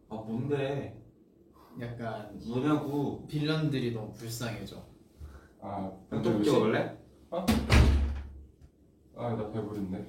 아 0.08 0.14
뭔데 0.14 0.98
약간 1.80 2.38
뭐냐고 2.46 3.26
빌런들이 3.26 3.92
너무 3.94 4.12
불쌍해져. 4.12 4.84
아, 5.60 5.90
또 6.10 6.30
웃겨볼래? 6.30 6.98
아, 7.30 7.46
나 9.16 9.50
배부른데. 9.50 10.06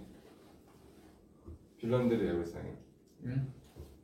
빌런들이 1.77 2.25
왜 2.25 2.33
불쌍해? 2.33 2.75
응? 3.25 3.53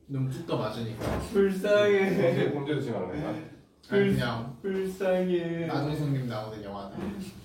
너무 0.07 0.29
뚝 0.29 0.57
맞으니까. 0.57 1.19
불쌍해 1.33 2.53
범죄, 2.53 2.73
안 2.93 3.09
한다. 3.09 3.58
아니, 3.91 4.11
그냥 4.13 4.55
불쌍해 4.61 5.65
나동성님 5.67 6.27
나오는 6.27 6.63
영화다. 6.63 6.97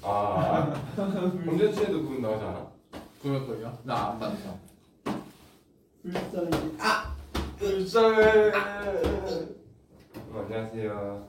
아, 0.03 0.73
범죄 1.45 1.73
치에도 1.73 2.03
그분 2.03 2.21
나오지 2.21 2.45
않아? 2.45 2.71
그럴걸요? 3.23 3.79
나 3.85 4.11
안 4.13 4.19
봤어. 4.19 4.59
불쌍해 6.03 6.51
불쌍해. 7.59 8.53
어, 10.33 10.39
안녕하세요. 10.43 11.29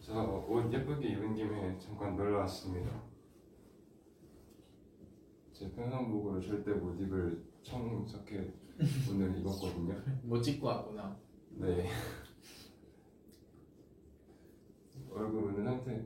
저 0.00 0.44
옷 0.48 0.72
예쁘게 0.72 1.08
입은 1.10 1.34
김에 1.34 1.76
잠깐 1.78 2.16
놀러 2.16 2.38
왔습니다. 2.40 2.90
제 5.52 5.70
편성복으로 5.72 6.40
절대 6.40 6.72
못 6.72 7.00
입을 7.00 7.42
청석해 7.62 8.52
오늘 9.10 9.36
입었거든요. 9.38 9.94
뭐 10.22 10.40
찍고 10.40 10.66
왔구나. 10.66 11.16
네. 11.50 11.88
얼굴 15.14 15.42
웃는 15.44 15.64
상태. 15.64 16.00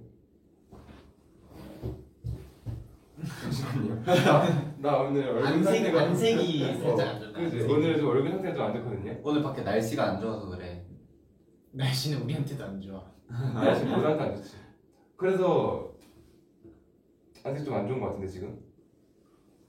잠시만요. 3.42 4.02
나, 4.04 4.74
나 4.78 4.98
오늘 4.98 5.28
얼굴 5.28 5.46
안색, 5.46 5.64
상태가 5.64 6.00
안색이 6.02 6.64
어, 6.64 6.74
살짝 6.74 7.08
안 7.08 7.20
좋다. 7.20 7.32
그지. 7.40 7.56
안색이. 7.56 7.72
오늘 7.72 7.96
좀 7.98 8.08
얼굴 8.10 8.30
상태가 8.30 8.54
좀 8.54 8.64
안 8.64 8.74
좋거든요. 8.74 9.20
오늘 9.22 9.42
밖에 9.42 9.62
날씨가 9.62 10.04
안 10.04 10.20
좋아서 10.20 10.48
그래 10.48 10.84
날씨는 11.72 12.22
우리한테도 12.22 12.64
안 12.64 12.80
좋아. 12.80 13.02
날씨 13.54 13.84
모자한테 13.84 14.22
안 14.24 14.36
좋지. 14.36 14.56
그래서 15.16 15.92
안색 17.44 17.64
좀안 17.64 17.86
좋은 17.88 18.00
것 18.00 18.06
같은데 18.08 18.26
지금. 18.28 18.58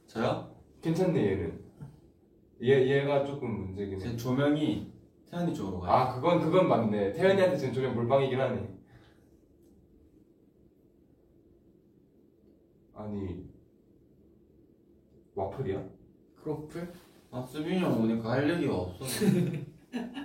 저요? 0.08 0.56
괜찮네 0.82 1.19
얘는. 1.32 1.67
얘 2.63 2.88
얘가 2.88 3.23
조금 3.23 3.67
문제긴 3.67 4.00
제 4.00 4.10
해. 4.10 4.17
조명이 4.17 4.91
태연이 5.30 5.54
쪽으로 5.54 5.82
가요 5.82 5.91
아 5.91 6.15
그건 6.15 6.39
그건 6.41 6.67
맞네. 6.67 7.13
태연이한테 7.13 7.56
지금 7.58 7.73
조명 7.73 7.93
몰빵이긴 7.95 8.39
하네. 8.39 8.76
아니 12.97 13.45
와플이야? 15.36 15.83
크로플? 16.41 16.91
아 17.31 17.41
수빈이 17.41 17.79
형 17.79 18.01
오니까 18.01 18.31
할 18.31 18.49
얘기가 18.49 18.75
없어 18.75 19.03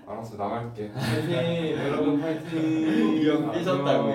알았어 0.07 0.37
나갈게. 0.37 0.91
파이팅 0.93 1.33
여러분 1.79 2.21
파이팅. 2.21 3.17
이형 3.23 3.53
삐졌다고. 3.53 4.11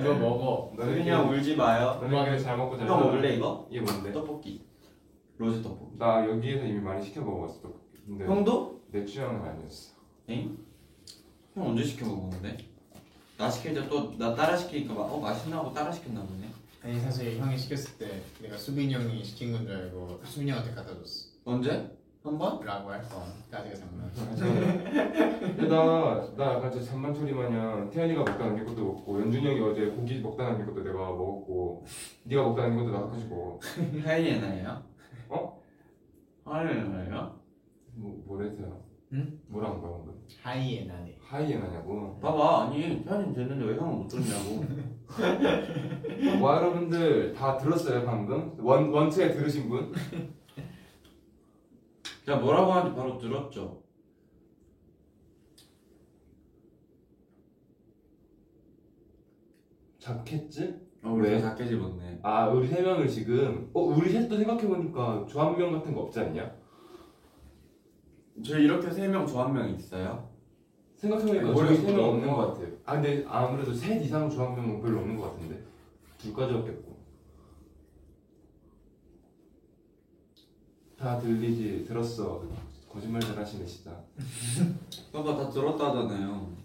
이거 0.00 0.14
먹어. 0.14 0.72
수빈이 0.78 1.08
형 1.10 1.28
울지 1.30 1.56
마요 1.56 1.98
너네끼리 2.02 2.40
잘 2.42 2.56
먹고 2.56 2.76
잘 2.76 2.86
형 2.88 2.98
살아. 2.98 3.06
먹을래 3.10 3.34
이거? 3.36 3.66
이게 3.70 3.80
뭔데? 3.80 4.12
떡볶이 4.12 4.62
로제 5.38 5.62
떡볶이 5.62 5.96
나 5.98 6.28
여기에서 6.28 6.64
이미 6.66 6.80
많이 6.80 7.04
시켜 7.04 7.22
먹어봤어. 7.22 7.60
떡볶이. 7.62 7.86
근데 8.06 8.24
형도? 8.26 8.80
내 8.90 9.04
취향은 9.04 9.40
아니었어. 9.48 9.94
엥? 10.28 10.56
형 11.54 11.68
언제 11.68 11.82
시켜 11.84 12.06
먹었는데? 12.06 12.56
나 13.38 13.48
시킬 13.50 13.74
때 13.74 13.88
또 13.88 14.14
나 14.18 14.34
따라 14.34 14.56
시키니까 14.56 14.94
막 14.94 15.12
어 15.12 15.20
맛있나고 15.20 15.72
따라 15.72 15.90
시켰나 15.92 16.22
보네 16.22 16.48
아니 16.82 16.98
사실 17.00 17.38
형이 17.38 17.56
시켰을 17.58 17.98
때 17.98 18.22
내가 18.40 18.56
수빈이 18.56 18.94
형이 18.94 19.22
시킨 19.24 19.52
건 19.52 19.66
줄 19.66 19.74
알고 19.76 20.20
수빈이 20.24 20.50
형한테 20.50 20.74
갖다 20.74 20.94
줬어. 20.94 21.28
언제? 21.44 21.90
한 22.22 22.36
번? 22.38 22.60
라고 22.64 22.90
할 22.90 23.00
뻔 23.08 23.22
까지가 23.50 23.74
장난. 23.74 24.10
근데 25.40 25.66
나, 25.68 26.28
나 26.36 26.54
약간 26.54 26.70
진짜 26.70 26.90
잔만초리 26.90 27.32
마냥 27.32 27.88
태연이가 27.90 28.20
먹다 28.20 28.38
남긴 28.46 28.66
것도 28.66 28.84
먹고 28.84 29.20
연준이 29.20 29.46
형이 29.46 29.60
어제 29.60 29.86
고기 29.86 30.20
먹다 30.20 30.44
남긴 30.44 30.66
것도 30.66 30.82
내가 30.82 30.98
먹었고 30.98 31.84
네가 32.24 32.42
먹다 32.42 32.62
남긴 32.62 32.84
것도 32.84 32.92
나가 32.96 33.10
가지고 33.10 33.60
하이에나예요? 34.04 34.82
어? 35.30 35.62
하이에나예요? 36.44 37.40
뭐 37.94 38.22
뭐래서야? 38.26 38.68
응? 39.14 39.40
뭐라는 39.46 39.80
거야 39.80 39.92
방금? 39.92 40.14
하이에나네. 40.42 41.16
하이에나냐고 41.22 42.18
봐봐 42.20 42.64
아니 42.66 43.02
태연이 43.04 43.32
됐는데 43.34 43.64
왜 43.64 43.76
형은 43.76 43.98
못 43.98 44.08
줬냐고 44.08 44.64
와 46.40 46.56
여러분들 46.56 47.32
다 47.32 47.56
들었어요 47.56 48.04
방금? 48.04 48.54
원, 48.60 48.90
원투에 48.90 49.32
들으신 49.32 49.68
분? 49.68 49.92
제가 52.24 52.38
뭐라고 52.38 52.72
하는지 52.72 52.94
바로 52.96 53.18
들었죠 53.18 53.82
잡겠지? 59.98 60.80
어, 61.02 61.10
우리 61.12 61.28
왜? 61.28 61.40
작게 61.40 61.66
집었네 61.66 62.20
아 62.22 62.48
우리 62.48 62.66
세 62.66 62.82
명을 62.82 63.08
지금 63.08 63.70
어 63.72 63.80
우리 63.80 64.10
셋도 64.10 64.36
생각해 64.36 64.66
보니까 64.66 65.24
조합명 65.28 65.72
같은 65.72 65.94
거 65.94 66.02
없지 66.02 66.20
않냐? 66.20 66.52
저희 68.44 68.64
이렇게 68.64 68.90
세 68.90 69.08
명 69.08 69.26
저 69.26 69.42
한 69.42 69.52
명 69.54 69.68
있어요? 69.74 70.27
생각해보니까 70.98 71.52
머리 71.52 71.68
저희 71.68 71.76
세명 71.78 71.96
뭐 71.96 72.08
없는 72.14 72.28
것 72.28 72.36
같아요 72.36 72.68
아 72.84 72.94
근데 72.94 73.24
아무래도 73.26 73.72
셋 73.72 74.02
이상 74.02 74.28
조합명은 74.28 74.80
별로 74.82 75.00
없는 75.00 75.16
것 75.16 75.30
같은데 75.32 75.62
둘까지 76.18 76.54
없겠고 76.54 76.98
다 80.96 81.18
들리지 81.20 81.84
들었어 81.86 82.42
거짓말 82.90 83.20
잘하시네 83.20 83.64
진짜 83.64 84.04
봐봐 85.12 85.36
다 85.36 85.50
들었다잖아요 85.50 86.56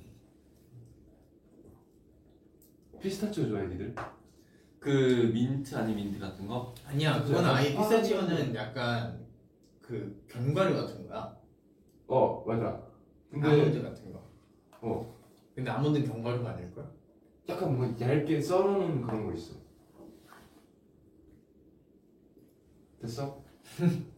피스타치오 3.00 3.48
좋아해 3.50 3.68
니들? 3.68 3.94
그 4.80 5.30
민트 5.34 5.76
아니 5.76 5.94
민트 5.94 6.20
같은 6.20 6.48
거? 6.48 6.74
아니야 6.86 7.22
그건 7.22 7.46
아예 7.46 7.76
피스타치오는 7.76 8.56
약간 8.56 9.24
그 9.82 10.24
견과류 10.30 10.74
같은 10.76 11.08
거야. 11.08 11.38
어 12.08 12.44
맞아 12.48 12.82
근데 13.30 13.48
아몬드 13.48 13.82
같은 13.82 14.12
거. 14.13 14.13
어. 14.84 15.16
근데 15.56 15.70
아몬드는 15.72 16.08
견과류가 16.08 16.50
아닐걸? 16.52 16.86
약간 17.50 17.76
뭔가 17.76 18.00
얇게 18.08 18.40
썰어놓은 18.42 19.02
그런 19.02 19.26
거 19.26 19.34
있어. 19.34 19.56
됐어? 23.02 23.44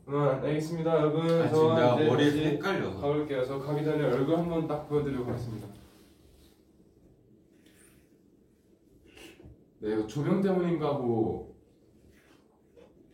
응 0.07 0.15
알겠습니다 0.43 0.91
여러분. 0.95 1.21
아, 1.41 1.49
저 1.49 1.55
지금 1.55 1.75
내가 1.75 1.95
이제 1.95 2.05
머리에 2.05 2.27
이제 2.29 2.45
헷갈려서. 2.51 2.99
가볼게요. 2.99 3.45
저 3.45 3.59
가기 3.59 3.83
전에 3.83 4.03
얼굴 4.05 4.37
한번 4.37 4.67
딱 4.67 4.87
보여드리고 4.87 5.25
가겠습니다. 5.25 5.67
네 9.79 9.93
이거 9.93 10.07
조명 10.07 10.41
때문인가 10.41 10.93
뭐 10.93 11.55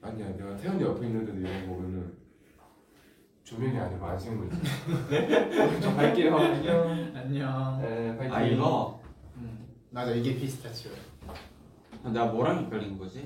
아니야 0.01 0.29
내가 0.35 0.55
태연이 0.55 0.83
옆에 0.83 1.05
있는데도 1.07 1.37
이런 1.39 1.67
거 1.67 1.75
보면은 1.75 2.20
조명이 3.51 3.77
아니고 3.77 4.05
안식물이지 4.05 4.57
저 5.81 5.93
갈게요 5.93 6.37
안녕 6.37 7.11
안녕. 7.13 7.81
네 7.81 8.15
파이팅 8.17 8.33
아 8.33 8.41
이거? 8.43 9.01
음. 9.35 9.67
맞아 9.89 10.13
이게 10.13 10.37
피스타치오야. 10.37 10.95
아, 12.05 12.09
내가 12.11 12.27
뭐랑 12.27 12.59
헷갈린 12.63 12.97
거지? 12.97 13.25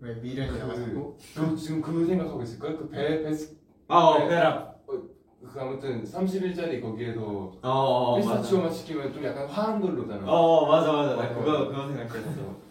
왜 0.00 0.14
미련이 0.14 0.50
그- 0.50 0.56
나가지고 0.56 1.18
그 1.34 1.56
지금 1.56 1.82
그 1.82 2.06
생각하고 2.06 2.42
있을걸? 2.42 2.78
그배 2.78 3.22
베스 3.22 3.54
아, 3.88 4.16
네. 4.20 4.28
베라. 4.28 4.74
그 4.86 5.60
아무튼 5.60 6.02
30일짜리 6.04 6.80
거기에도 6.80 7.52
어, 7.62 7.68
어, 7.68 8.16
맞아. 8.18 8.36
피스타치오만 8.36 8.72
시키면 8.72 9.12
좀 9.12 9.22
약간 9.24 9.46
화한 9.46 9.78
걸로잖아. 9.80 10.24
어, 10.26 10.66
맞아, 10.66 10.90
맞아. 10.92 11.16
나 11.16 11.24
어. 11.30 11.34
그거 11.34 11.68
그거 11.68 11.86
생각했어. 11.86 12.67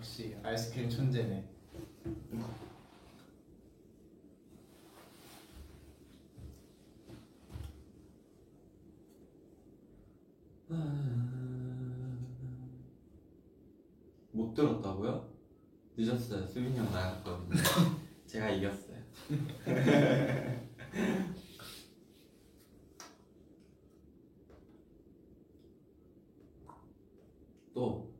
역시 0.00 0.34
아이스크림 0.42 0.88
천재네. 0.88 1.44
못 14.32 14.54
들었다고요? 14.54 15.28
늦었어요. 15.98 16.46
수빈이 16.46 16.78
형 16.78 16.86
나갔거든요. 16.86 17.60
제가 18.26 18.48
이겼어요. 18.48 18.96
또 27.74 28.10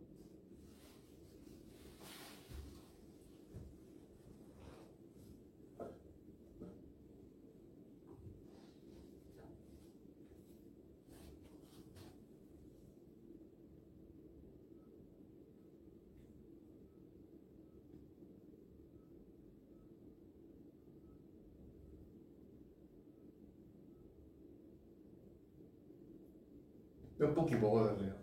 떡볶이 27.20 27.54
먹어야 27.56 27.96
돼요. 27.96 28.14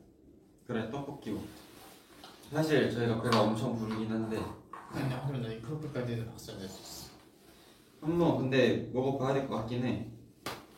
그래 0.66 0.90
떡볶이 0.90 1.32
먹자. 1.32 1.48
사실 2.52 2.92
저희가 2.92 3.22
배가 3.22 3.44
엄청 3.58 3.76
부르긴 3.76 4.12
한데 4.12 4.38
아니 4.92 5.12
하면 5.12 5.42
나이 5.42 5.60
프로필까지는 5.60 6.28
박살 6.28 6.60
낼수 6.60 6.80
있어. 6.80 7.08
한번 8.02 8.38
근데 8.38 8.88
먹어봐야 8.94 9.34
될 9.34 9.48
것 9.48 9.56
같긴 9.58 9.84
해. 9.84 10.12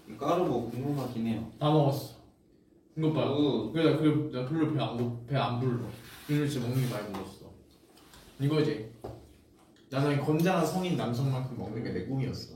이 0.07 0.15
까르보 0.15 0.47
뭐 0.47 0.71
궁금하긴 0.71 1.27
해요. 1.27 1.51
다 1.59 1.69
먹었어. 1.69 2.15
이거 2.97 3.11
봐. 3.11 3.29
오. 3.31 3.69
그래 3.73 3.83
나, 3.83 3.91
나 4.41 4.47
별로 4.47 4.71
배안 4.73 5.25
배안 5.27 5.59
불러. 5.59 5.83
오늘 6.29 6.49
진짜 6.49 6.65
먹는 6.69 6.87
게 6.87 6.93
많이 6.93 7.11
불렀어. 7.11 7.51
이거지. 8.39 8.93
나는 9.89 10.21
건장한 10.23 10.65
성인 10.65 10.95
남성만큼 10.95 11.57
먹는 11.57 11.83
게 11.83 11.91
내 11.91 12.05
꿈이었어. 12.05 12.55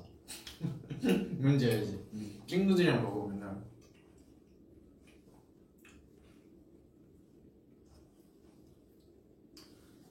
뭔지 1.41 1.65
알지? 1.69 1.99
친구들이랑 2.47 3.03
먹어 3.03 3.27
맨날. 3.27 3.61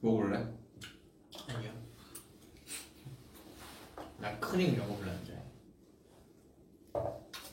먹을래? 0.02 0.36
아니야. 1.48 1.72
나 4.18 4.38
크림 4.40 4.74
이런 4.74 4.88
거 4.88 4.96
별로 4.96 5.12
안 5.12 5.24
좋아해. 5.24 5.42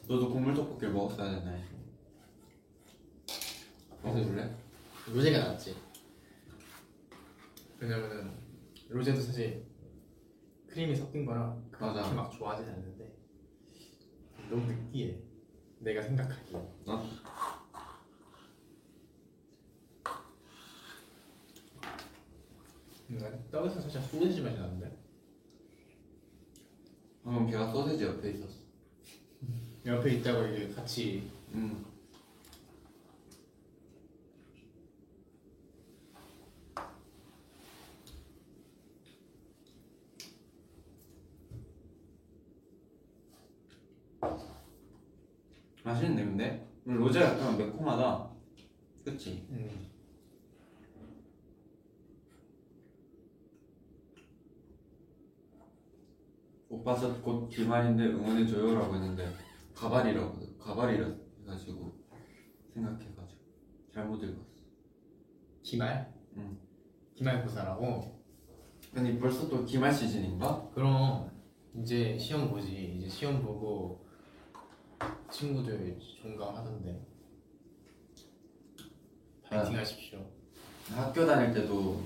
너도 0.07 0.29
국물 0.33 0.55
떡볶이를 0.55 0.91
먹었어야 0.91 1.39
되나요? 1.39 1.63
먹어볼래? 4.01 4.55
로제가 5.13 5.37
낫지. 5.37 5.75
왜냐면은 7.79 8.33
로제도 8.89 9.21
사실 9.21 9.65
크림이 10.67 10.95
섞인 10.95 11.25
거랑. 11.27 11.69
그렇게 11.71 12.15
막 12.15 12.31
좋아하진 12.31 12.67
않는데 12.67 13.15
너무 14.49 14.65
느끼해. 14.65 15.19
내가 15.81 16.01
생각하기에. 16.01 16.57
어? 16.87 17.09
떡에서 23.51 23.81
살짝 23.81 24.03
소세지 24.03 24.41
맛이 24.41 24.57
나는데. 24.57 24.95
방금 27.23 27.47
걔가 27.47 27.71
소세지 27.71 28.03
옆에 28.03 28.31
있었어. 28.31 28.59
옆에 29.85 30.15
있다고 30.15 30.45
이게 30.47 30.69
같이 30.69 31.29
음. 31.53 31.85
맛있는데 45.83 46.23
근데? 46.25 46.67
로제가 46.85 47.33
약간 47.33 47.57
매콤하다. 47.57 48.29
그치? 49.03 49.45
음. 49.49 49.87
오빠 56.79 56.95
곧 56.95 57.49
기말인데 57.49 58.05
응원해줘요라고 58.05 58.95
했는데 58.95 59.29
가발이라고 59.75 60.57
가발이라 60.57 61.13
해가지고 61.41 61.93
생각해가지고 62.73 63.41
잘못 63.93 64.23
읽었어. 64.23 64.49
기말? 65.61 66.13
응. 66.37 66.57
기말고사라고? 67.15 68.17
아니 68.95 69.19
벌써 69.19 69.49
또 69.49 69.65
기말 69.65 69.93
시즌인가? 69.93 70.69
그럼 70.73 71.29
이제 71.81 72.17
시험 72.17 72.49
보지. 72.49 72.95
이제 72.97 73.09
시험 73.09 73.41
보고 73.43 74.05
친구들 75.29 75.99
종강하던데. 76.21 77.05
파이팅 79.43 79.75
하십시오. 79.75 80.25
학교 80.91 81.25
다닐 81.25 81.53
때도 81.53 82.01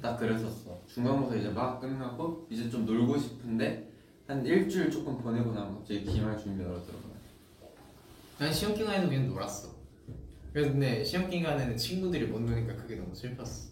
딱 0.00 0.16
그랬었어. 0.16 0.80
중간고사 0.86 1.36
이제 1.36 1.48
막 1.50 1.80
끝나고 1.80 2.46
이제 2.50 2.68
좀 2.70 2.84
놀고 2.86 3.18
싶은데 3.18 3.90
한 4.26 4.44
일주일 4.44 4.90
조금 4.90 5.18
보내고 5.18 5.52
나면 5.52 5.76
갑자기 5.76 6.04
기말 6.04 6.36
준비하러 6.36 6.82
들어가. 6.84 7.08
난 8.38 8.52
시험 8.52 8.74
기간에도 8.74 9.08
그냥 9.08 9.26
놀았어. 9.28 9.76
그래서 10.52 10.70
근데 10.70 11.02
시험 11.02 11.28
기간에는 11.28 11.76
친구들이 11.76 12.26
못 12.26 12.40
노니까 12.40 12.76
그게 12.76 12.96
너무 12.96 13.14
슬펐어. 13.14 13.68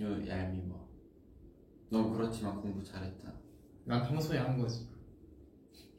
요 0.00 0.28
얄미 0.28 0.58
뭐. 0.62 0.88
넌 1.90 2.12
그렇지만 2.12 2.60
공부 2.60 2.84
잘했잖아. 2.84 3.34
난 3.84 4.06
평소에 4.06 4.38
한 4.38 4.58
거지. 4.58 4.86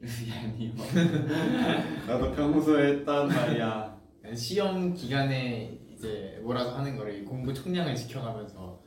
얄미 0.00 0.68
뭐. 0.68 0.86
나도 2.06 2.32
평소에 2.32 2.92
했단 2.98 3.28
말이야. 3.28 4.00
난 4.22 4.36
시험 4.36 4.94
기간에 4.94 5.79
이제 6.00 6.40
몰아서 6.42 6.78
하는 6.78 6.96
거를 6.96 7.26
공부 7.26 7.52
총량을 7.52 7.94
지켜가면서 7.94 8.82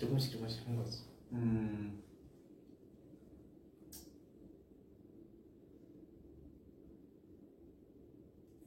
조금씩 0.00 0.32
조금씩 0.32 0.66
한 0.66 0.74
거지. 0.74 1.04
음. 1.30 2.02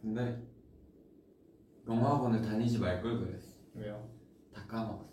근데 0.02 0.42
영어학원을 1.86 2.42
다니지 2.42 2.80
말 2.80 3.02
걸 3.02 3.20
그랬어. 3.20 3.54
왜요? 3.74 4.10
다 4.54 4.66
까먹었어. 4.66 5.10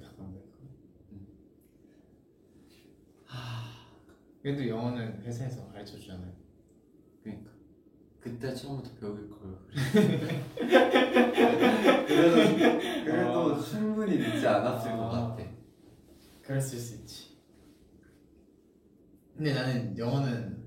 잠깐만. 0.00 0.40
그래도 4.42 4.66
영어는 4.66 5.22
회사에서 5.22 5.68
가르쳐 5.68 5.98
주잖아요. 5.98 6.32
그러니까 7.22 7.50
그때 8.20 8.54
처음부터 8.54 8.90
배울 9.00 9.30
걸 9.30 9.58
그래. 9.72 10.44
그래도 12.06 12.76
그래도 13.04 13.62
충분히 13.62 14.18
늦지 14.18 14.46
않았을 14.46 14.90
것 14.92 15.14
아. 15.14 15.28
같아. 15.28 15.44
그랬을 16.42 16.78
수 16.78 16.96
있지. 16.96 17.38
근데 19.34 19.54
나는 19.54 19.96
영어는 19.96 20.62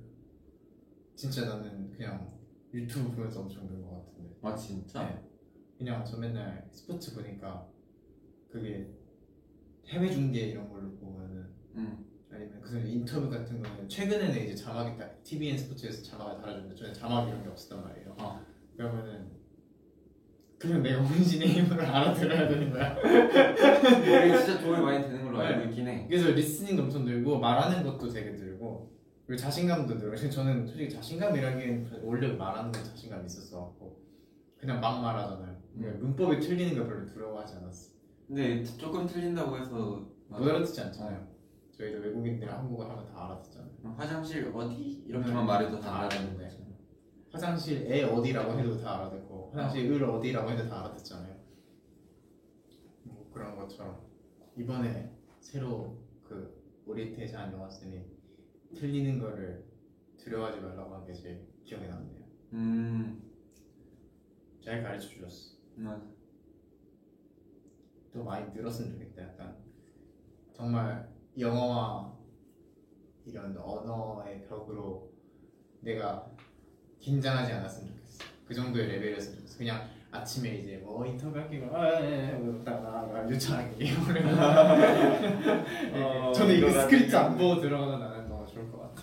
진짜 1.16 1.46
나는 1.46 1.92
그냥 1.92 2.28
유튜브 2.74 3.12
보면서 3.16 3.42
엄청 3.42 3.68
배운 3.68 3.84
것 3.84 4.04
같은데. 4.08 4.36
아 4.42 4.56
진짜? 4.56 5.04
네. 5.04 5.22
그냥 5.78 6.04
저 6.04 6.18
맨날 6.18 6.68
스포츠 6.72 7.14
보니까 7.14 7.68
그게 8.50 8.92
해외 9.88 10.10
중계 10.10 10.48
이런 10.48 10.70
걸로 10.70 10.90
보면은 10.98 11.48
응. 11.76 12.03
아니면 12.34 12.62
그 12.62 12.80
인터뷰 12.80 13.30
같은 13.30 13.62
거는 13.62 13.88
최근에는 13.88 14.36
이제 14.44 14.56
자막이 14.56 14.98
딱 14.98 15.24
TVN 15.24 15.58
스포츠에서 15.58 16.04
자막을 16.04 16.42
달아주는데 16.42 16.76
전에 16.76 16.92
자막 16.94 17.28
이런 17.28 17.44
게 17.44 17.50
없었단 17.50 17.84
말이에요. 17.84 18.16
어. 18.18 18.42
그러면은 18.76 19.32
그냥 20.58 20.82
내가 20.82 21.02
혼신의 21.04 21.48
힘으로 21.48 21.84
알아들어야 21.84 22.48
되는 22.48 22.72
거야. 22.72 22.96
이게 22.98 24.38
진짜 24.38 24.60
도움이 24.62 24.82
많이 24.82 25.04
되는 25.04 25.24
걸로 25.24 25.40
알고 25.40 25.70
있긴 25.70 25.88
해. 25.88 26.08
그래서 26.08 26.30
리스닝도 26.30 26.84
엄청 26.84 27.06
늘고 27.06 27.38
말하는 27.38 27.84
것도 27.84 28.10
되게 28.10 28.32
늘고 28.32 28.92
그리고 29.28 29.42
자신감도 29.42 29.96
늘어. 29.96 30.08
그래서 30.08 30.30
저는 30.30 30.66
솔직히 30.66 30.90
자신감이라기엔 30.90 32.02
원래 32.04 32.30
말하는 32.34 32.72
건 32.72 32.84
자신감이 32.84 33.26
있었어 33.26 33.60
갖고 33.60 34.02
그냥 34.58 34.80
막 34.80 35.02
말하잖아요. 35.02 35.56
그러니까 35.76 36.00
문법이 36.00 36.40
틀리는 36.40 36.78
거 36.78 36.88
별로 36.88 37.06
두려워하지 37.06 37.56
않았어. 37.58 37.92
근데 38.28 38.64
조금 38.64 39.06
틀린다고 39.06 39.58
해서 39.58 40.08
막못 40.30 40.48
알아듣지 40.48 40.80
않잖아요. 40.82 41.33
저희도 41.78 42.00
외국인들 42.00 42.52
한국어 42.52 42.86
하면 42.90 43.06
다 43.08 43.26
알아듣잖아요. 43.26 43.72
화장실 43.98 44.52
어디 44.54 44.76
이렇게만 45.08 45.44
음, 45.44 45.48
말해도 45.48 45.80
다다 45.80 46.00
알아듣는데. 46.02 46.44
알아듣는데 46.46 46.74
화장실 47.32 47.92
에 47.92 48.04
어디라고 48.04 48.60
해도 48.60 48.78
다 48.80 48.98
알아듣고 49.00 49.52
화장실 49.54 49.92
을 49.92 50.04
어디라고 50.04 50.52
해도 50.52 50.68
다 50.70 50.82
알아듣잖아요. 50.82 51.36
뭐 53.04 53.30
그런 53.34 53.56
것처럼 53.56 54.00
이번에 54.56 55.12
새로 55.40 55.98
그 56.24 56.62
우리 56.86 57.12
대사 57.12 57.42
안녕하으니 57.42 58.06
틀리는 58.76 59.20
거를 59.20 59.66
두려워하지 60.18 60.60
말라고 60.62 60.94
한 60.96 61.06
게 61.06 61.14
제일 61.14 61.48
기억에 61.64 61.88
남네요. 61.88 62.24
음 62.54 63.20
잘 64.64 64.82
가르쳐 64.82 65.10
주셨어. 65.10 65.58
맞아 65.76 66.06
더 68.14 68.24
많이 68.24 68.50
늘었으면 68.54 68.92
좋겠다. 68.92 69.24
약간 69.24 69.58
정말 70.54 71.12
영어와 71.38 72.14
이런 73.26 73.58
언어의 73.58 74.42
벽으로 74.48 75.12
내가 75.82 76.30
긴장하지 77.00 77.52
않았으면 77.54 77.94
좋겠어. 77.96 78.24
그 78.48 78.54
정도의 78.54 78.88
레벨이었으면 78.88 79.38
좋겠어. 79.40 79.58
그냥 79.58 79.90
아침에 80.12 80.56
이제 80.58 80.78
뭐 80.78 81.06
인터뷰 81.06 81.38
할게요. 81.38 81.70
다가 82.64 83.28
유창하게 83.30 83.80
얘기를 83.80 84.28
어, 85.96 86.32
저는 86.34 86.56
이거 86.56 86.70
스크립트 86.70 87.16
안 87.16 87.38
보고 87.38 87.60
들어가다 87.60 87.98
나는 87.98 88.30
너무 88.30 88.46
좋을 88.46 88.72
것 88.72 88.80
같아. 88.82 89.02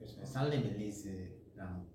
요즘에 0.00 0.24
살리 0.24 0.60
밀리즈랑 0.60 1.86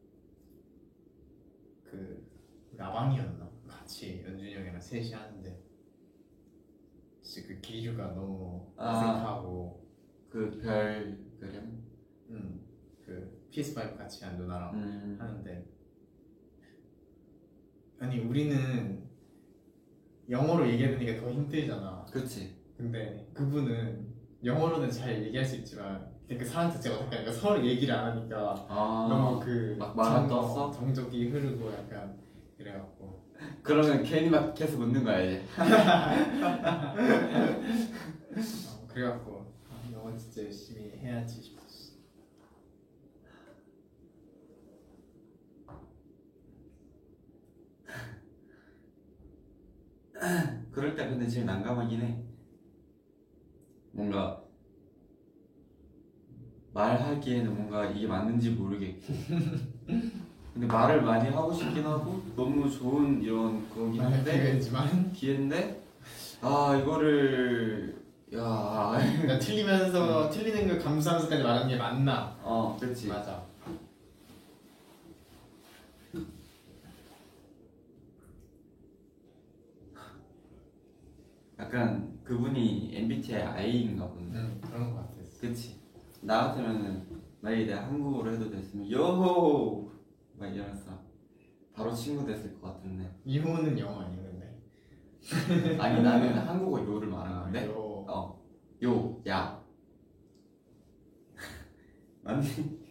그 1.83 2.27
라방이었나 2.75 3.49
같이 3.67 4.23
연준이 4.25 4.53
형이랑 4.55 4.79
셋이 4.93 5.11
하는데 5.11 5.59
진짜 7.23 7.47
그 7.47 7.59
기류가 7.61 8.13
너무 8.13 8.71
아. 8.77 8.91
어색하고 8.91 9.89
그별 10.29 11.17
그림 11.39 11.83
음그 12.29 13.49
PS5 13.51 13.97
같이 13.97 14.23
한 14.23 14.37
누나랑 14.37 14.75
음 14.75 15.17
하는데 15.19 15.65
아니 17.99 18.19
우리는 18.19 19.03
영어로 20.29 20.69
얘기하는 20.69 20.99
게더 20.99 21.29
힘들잖아. 21.31 22.05
그치 22.11 22.55
근데 22.77 23.27
그분은 23.33 24.13
영어로는 24.43 24.91
잘 24.91 25.23
얘기할 25.23 25.43
수 25.43 25.55
있지만 25.57 26.13
그 26.27 26.45
사람 26.45 26.71
자체가 26.71 26.97
어색하니까 26.99 27.31
서로 27.31 27.65
얘기를 27.65 27.93
안 27.95 28.11
하니까 28.17 28.65
아 28.69 29.07
너무 29.09 29.39
그막 29.39 29.95
말안 29.95 30.27
정- 30.27 30.29
떴어? 30.29 30.71
정적이 30.71 31.29
흐르고 31.29 31.71
약간 31.73 32.19
그래갖고 32.57 32.92
그러면 33.63 34.03
괜히 34.03 34.29
막 34.29 34.53
계속 34.53 34.81
웃는 34.81 35.03
거야 35.03 35.21
이제 35.21 35.41
어, 35.57 35.63
그래갖고 38.87 39.45
아, 39.69 39.91
영어 39.93 40.15
진짜 40.17 40.43
열심히 40.43 40.91
해야지 40.97 41.41
싶었어. 41.41 41.93
그럴 50.71 50.95
때 50.95 51.07
근데 51.07 51.27
제일 51.27 51.45
난감하긴 51.45 52.01
해. 52.01 52.23
뭔가 53.91 54.43
말하기에는 56.73 57.55
뭔가 57.55 57.85
이게 57.85 58.07
맞는지 58.07 58.51
모르겠고 58.51 59.13
근데 60.53 60.67
말을 60.67 61.01
많이 61.01 61.29
하고 61.29 61.51
싶긴 61.51 61.83
하고 61.85 62.21
너무 62.35 62.69
좋은 62.69 63.21
이런 63.23 63.67
거긴 63.69 64.01
한데 64.01 64.31
기회지만 64.31 65.11
기회인데 65.11 65.81
아 66.41 66.79
이거를 66.81 67.95
야 68.35 68.93
그러니까 69.21 69.39
틀리면서 69.39 70.29
틀리는 70.29 70.67
걸 70.67 70.79
감수하면서까지 70.79 71.43
말하는 71.43 71.67
게 71.69 71.75
맞나? 71.77 72.37
어, 72.43 72.77
그렇지. 72.79 73.07
맞아. 73.07 73.43
약간 81.59 82.19
그분이 82.23 82.91
MBTI 82.93 83.41
I인가 83.41 84.07
보네. 84.07 84.31
응 84.33 84.61
그런 84.61 84.93
것 84.93 84.97
같았어. 84.97 85.41
그치. 85.41 85.79
나 86.21 86.47
같으면은 86.47 87.03
만약에 87.41 87.65
내가 87.65 87.83
한국어로 87.87 88.33
해도 88.33 88.49
됐으면 88.49 88.89
요호 88.89 89.91
막 90.43 90.53
이러면서 90.53 90.91
바로 91.73 91.93
친구 91.93 92.25
됐을 92.25 92.59
것 92.59 92.73
같은데. 92.73 93.09
이호는 93.23 93.79
영어 93.79 94.01
아니는데. 94.01 94.61
아니 95.79 96.01
나는 96.03 96.37
한국어 96.37 96.83
요를 96.83 97.07
말한 97.07 97.43
건데. 97.43 97.65
요. 97.67 98.05
어, 98.09 98.43
요, 98.83 99.21
야. 99.25 99.63
맞니? 102.21 102.82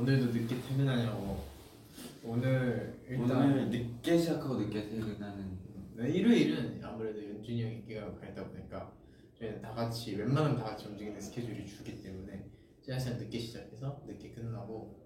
오늘도 0.00 0.32
늦게 0.32 0.58
퇴근하냐고. 0.62 1.44
오늘 2.24 2.98
일단 3.06 3.50
오늘 3.50 3.68
늦게 3.68 4.16
시작하고 4.16 4.56
늦게 4.56 4.88
퇴근하는. 4.88 5.58
네, 5.94 6.08
일요일은 6.08 6.80
아무래도 6.82 7.22
연준이 7.22 7.62
형 7.62 7.70
인기가 7.70 8.14
가있다 8.14 8.48
보니까 8.48 8.90
저희는 9.38 9.60
다 9.60 9.74
같이 9.74 10.16
웬만하면 10.16 10.56
다 10.56 10.64
같이 10.64 10.88
움직이는 10.88 11.20
스케줄이 11.20 11.66
주기 11.66 12.02
때문에 12.02 12.46
최대한 12.80 13.18
늦게 13.18 13.38
시작해서 13.38 14.02
늦게 14.06 14.30
끝나고 14.30 14.98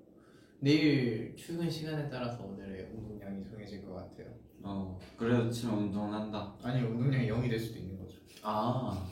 내일 0.61 1.35
출근 1.35 1.69
시간에 1.69 2.09
따라서 2.09 2.45
오늘의 2.45 2.91
운동량이 2.95 3.43
정해질 3.43 3.85
것 3.85 3.95
같아요. 3.95 4.33
어, 4.63 4.97
그래도 5.17 5.51
치면 5.51 5.77
운동은 5.77 6.15
한다. 6.15 6.55
아니 6.63 6.81
운동량이 6.81 7.27
0이 7.27 7.51
될 7.51 7.59
수도 7.59 7.81
있는 7.81 7.99
거죠. 7.99 8.19
아, 8.45 9.05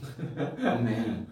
맞네. 0.63 1.27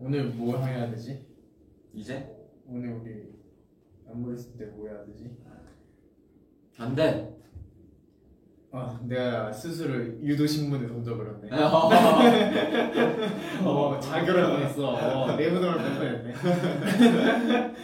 오늘 0.00 0.24
뭐 0.30 0.56
해야 0.64 0.90
되지? 0.90 1.26
이제? 1.92 2.34
오늘 2.66 2.92
우리 2.92 3.28
안무 4.08 4.32
했을 4.32 4.56
때 4.56 4.64
뭐 4.66 4.88
해야 4.88 5.04
되지? 5.04 5.36
안 6.78 6.94
돼. 6.94 7.36
아 8.72 8.98
내가 9.02 9.52
스스로 9.52 9.96
유도 10.22 10.46
신문에 10.46 10.86
던져버렸네. 10.86 11.48
어 13.64 13.98
자결을 14.00 14.42
뻔했어. 14.46 14.88
어, 15.24 15.36
내부동을 15.36 15.74
뻔했네. 15.76 16.34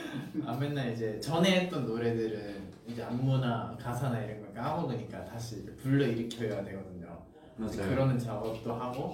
아 0.46 0.56
맨날 0.58 0.92
이제 0.92 1.18
전에 1.20 1.62
했던 1.62 1.84
노래들은 1.86 2.66
이제 2.86 3.02
안무나 3.02 3.76
가사나 3.78 4.22
이런 4.22 4.40
걸 4.42 4.54
까먹으니까 4.54 5.24
다시 5.24 5.66
불러 5.76 6.06
일으켜야 6.06 6.64
되거든요. 6.64 7.18
맞아요. 7.56 7.88
그러는 7.90 8.16
작업도 8.18 8.72
하고 8.72 9.12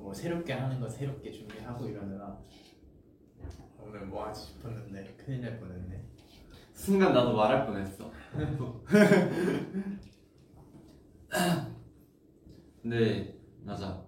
뭐 0.00 0.12
새롭게 0.14 0.54
하는 0.54 0.80
거 0.80 0.88
새롭게 0.88 1.30
준비하고 1.30 1.86
이러느라 1.86 2.38
오늘 3.78 4.06
뭐 4.06 4.26
하지 4.26 4.46
싶었는데 4.46 5.14
큰일 5.16 5.42
날 5.42 5.58
뻔했네. 5.60 6.02
순간 6.72 7.12
나도 7.12 7.36
말할 7.36 7.66
뻔했어. 7.66 8.10
근데 12.82 13.38
맞아. 13.64 14.02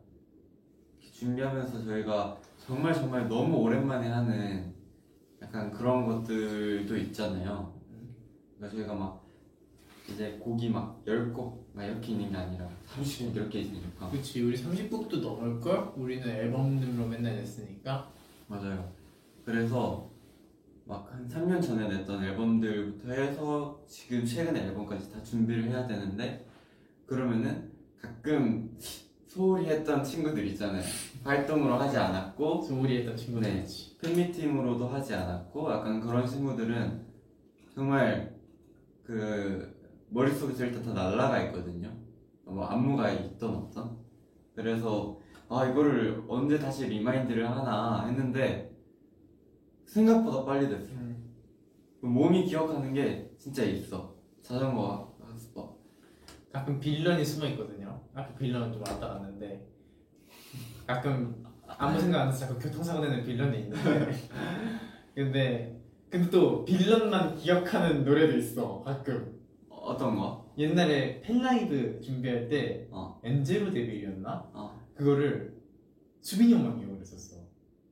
준비하면서 1.01 1.85
저희가 1.85 2.39
정말 2.59 2.95
정말 2.95 3.29
너무 3.29 3.57
오랜만에 3.59 4.09
하는 4.09 4.75
약간 5.43 5.71
그런 5.71 6.07
것들도 6.07 6.97
있잖아요. 6.97 7.79
그러니까 8.57 8.77
저희가 8.77 8.95
막 8.95 9.12
이제 10.11 10.39
곡이 10.41 10.69
막 10.71 11.05
10곡 11.07 11.59
막 11.75 11.85
이렇게 11.85 12.13
있는 12.13 12.31
게 12.31 12.37
아니라 12.37 12.69
30곡 12.95 13.37
이렇게 13.37 13.61
있으니까 13.61 14.11
그렇지 14.11 14.43
우리 14.43 14.57
30곡도 14.57 15.21
넘을 15.21 15.61
걸 15.61 15.93
우리는 15.97 16.29
앨범들로 16.29 17.07
맨날 17.07 17.37
냈으니까 17.37 18.11
맞아요. 18.49 18.93
그래서 19.45 20.11
막 20.85 21.09
한 21.13 21.29
3년 21.29 21.63
전에 21.63 21.89
냈던 21.89 22.23
앨범들부터 22.25 23.13
해서 23.13 23.81
지금 23.87 24.25
최근 24.25 24.57
앨범까지 24.57 25.13
다 25.13 25.23
준비를 25.23 25.65
해야 25.69 25.87
되는데 25.87 26.45
그러면은 27.07 27.71
가끔 28.01 28.77
소홀히 29.29 29.67
했던 29.67 30.03
친구들 30.05 30.47
있잖아요. 30.49 30.83
활동으로 31.25 31.75
하지 31.77 31.97
않았고 31.97 32.61
소홀히 32.61 32.99
했던 32.99 33.17
친구들이지. 33.17 33.99
팬미팅으로도 33.99 34.89
하지 34.89 35.15
않았고 35.15 35.73
약간 35.73 36.01
그런 36.01 36.27
친구들은 36.27 37.01
정말 37.75 38.35
그 39.05 39.72
머릿속에서 40.13 40.67
일단 40.67 40.83
다 40.83 40.93
날라가 40.93 41.43
있거든요. 41.45 41.91
뭐 42.45 42.65
안무가 42.67 43.11
있던 43.11 43.55
없던. 43.55 43.97
그래서 44.55 45.19
아 45.49 45.67
이거를 45.67 46.23
언제 46.29 46.59
다시 46.59 46.87
remind를 46.87 47.49
하나 47.51 48.05
했는데 48.07 48.75
생각보다 49.87 50.45
빨리 50.45 50.69
됐어. 50.69 50.93
음. 50.93 51.35
몸이 52.01 52.45
기억하는 52.45 52.93
게 52.93 53.31
진짜 53.39 53.65
있어. 53.65 54.15
자전거 54.43 55.15
학습법. 55.21 55.81
가끔 56.53 56.79
villain이 56.79 57.25
숨어 57.25 57.47
있거든요. 57.49 58.03
아까 58.15 58.35
villain은 58.35 58.73
좀 58.73 58.83
왔다 58.87 59.09
갔는데 59.09 59.67
가끔 60.87 61.43
아무 61.67 61.99
생각 61.99 62.23
안 62.23 62.29
해서 62.29 62.47
자꾸 62.47 62.59
교통사고 62.59 63.01
내는 63.01 63.25
villain이 63.25 63.61
있는데 63.61 64.13
근데 65.15 65.81
근데 66.11 66.29
또 66.29 66.65
villain만 66.67 67.37
기억하는 67.37 68.05
노래도 68.05 68.37
있어 68.37 68.83
가끔 68.83 69.42
어떤 69.93 70.17
거? 70.17 70.53
옛날에 70.59 71.21
fan 71.21 71.55
live 71.55 72.01
준비할 72.01 72.49
때 72.49 72.87
어. 72.91 73.19
Angel 73.25 73.58
Or 73.58 73.71
Devil이었나? 73.71 74.51
어. 74.53 74.81
그거를 74.95 75.57
수빈이 76.21 76.53
형만 76.55 76.79
기억을 76.79 77.01
했었어 77.01 77.37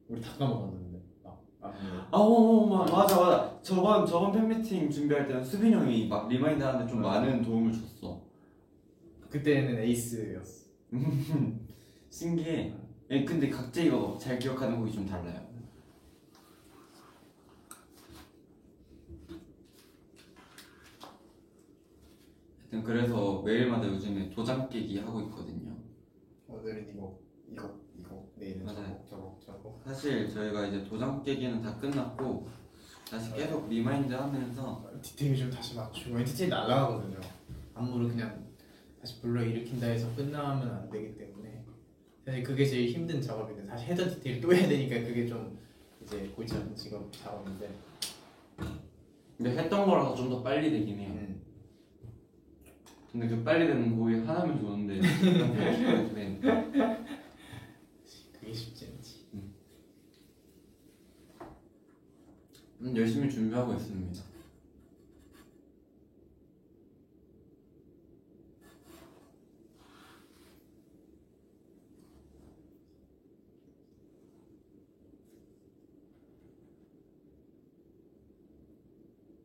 우리 0.09 0.21
다 0.21 0.31
까먹었는데 0.39 1.01
막 1.25 1.43
안무 1.61 1.77
아, 2.11 2.17
어, 2.19 2.23
어, 2.23 2.67
마- 2.67 2.85
맞아, 2.85 3.21
맞아. 3.21 3.59
저번 3.63 4.05
저번 4.07 4.33
팬미팅 4.33 4.91
준비할 4.91 5.27
때는 5.27 5.43
수빈 5.45 5.73
형이 5.73 6.09
막 6.09 6.29
remind 6.29 6.63
하는데 6.63 6.91
좀 6.91 7.01
맞아. 7.03 7.21
많은 7.21 7.43
도움을 7.43 7.73
줬어. 7.73 8.21
그때는 9.29 9.79
에이스였어 9.79 10.69
신기해. 12.11 12.75
예, 13.13 13.25
근데 13.25 13.49
각자 13.49 13.81
이거 13.83 14.17
잘 14.21 14.39
기억하는 14.39 14.79
곡이 14.79 14.93
좀 14.93 15.07
달라요. 15.07 15.41
하여튼 22.81 22.83
그래서 22.85 23.43
매일마다 23.43 23.87
요즘에 23.89 24.31
도장 24.31 24.69
깨기 24.69 24.99
하고 24.99 25.21
있거든요. 25.23 25.77
오늘은 26.49 26.89
이거 26.91 27.19
이거 27.51 27.71
이거 27.99 28.27
내일은 28.37 28.65
맞아요. 28.65 28.99
저거 29.09 29.39
저거 29.45 29.59
저거 29.63 29.81
사실 29.85 30.29
저희가 30.29 30.67
이제 30.67 30.85
도장 30.85 31.23
깨기는 31.23 31.61
다 31.63 31.77
끝났고 31.77 32.49
다시 33.11 33.33
계속 33.35 33.69
remind 33.69 34.13
하면서 34.15 34.91
디테일 35.03 35.37
좀 35.37 35.51
다시 35.51 35.77
맞추고 35.77 36.25
디테일 36.25 36.51
날라가거든요. 36.51 37.21
안무를 37.75 38.09
그냥 38.09 38.47
다시 39.01 39.21
불러 39.21 39.43
일으킨다 39.43 39.87
해서 39.87 40.09
끝나면 40.17 40.71
안 40.71 40.91
되기 40.91 41.17
때문에 41.17 41.65
사실 42.25 42.43
그게 42.43 42.65
제일 42.65 42.89
힘든 42.91 43.21
작업인데 43.21 43.67
다시 43.67 43.87
해던 43.87 44.09
디테일 44.15 44.41
또 44.41 44.55
해야 44.55 44.69
되니까 44.69 45.01
그게 45.07 45.27
좀 45.27 45.59
이제 46.03 46.33
골치 46.35 46.55
아픈 46.57 46.75
직업 46.75 47.13
작업인데 47.13 47.71
근데 49.37 49.57
했던 49.57 49.87
거라서 49.87 50.15
좀 50.15 50.31
더 50.31 50.43
빨리 50.43 50.71
되긴 50.71 50.99
해요. 50.99 51.11
음. 51.15 51.30
근데 53.11 53.27
그 53.27 53.43
빨리 53.43 53.67
되는 53.67 53.97
곡이 53.97 54.21
하나면 54.21 54.59
좋은데 54.61 55.01
그게 58.33 58.53
쉽지 58.53 58.87
않지. 58.87 59.27
음, 62.81 62.97
열심히 62.97 63.29
준비하고 63.29 63.75
있습니다. 63.75 64.23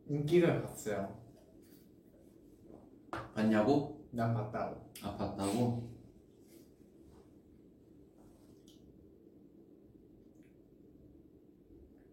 인기가 0.08 0.62
갔어요. 0.62 1.25
봤냐고? 3.34 4.08
난 4.12 4.34
봤다고. 4.34 4.92
아 5.04 5.16
봤다고? 5.18 5.96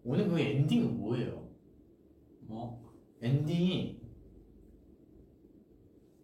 오늘 0.04 0.28
그 0.28 0.38
엔딩은 0.38 0.98
뭐예요? 0.98 1.48
뭐? 2.40 2.82
엔딩이 3.22 4.00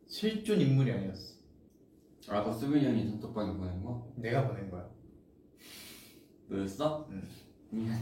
실존 0.08 0.60
인물이 0.60 0.90
아니었어. 0.90 1.38
아까 2.28 2.52
수빈이 2.52 2.84
형이 2.84 3.10
단톡방에 3.10 3.56
보낸 3.56 3.82
거? 3.82 4.12
내가 4.16 4.48
보낸 4.48 4.68
거야. 4.70 4.90
너였어? 6.48 7.06
응. 7.10 7.22
미안. 7.70 7.98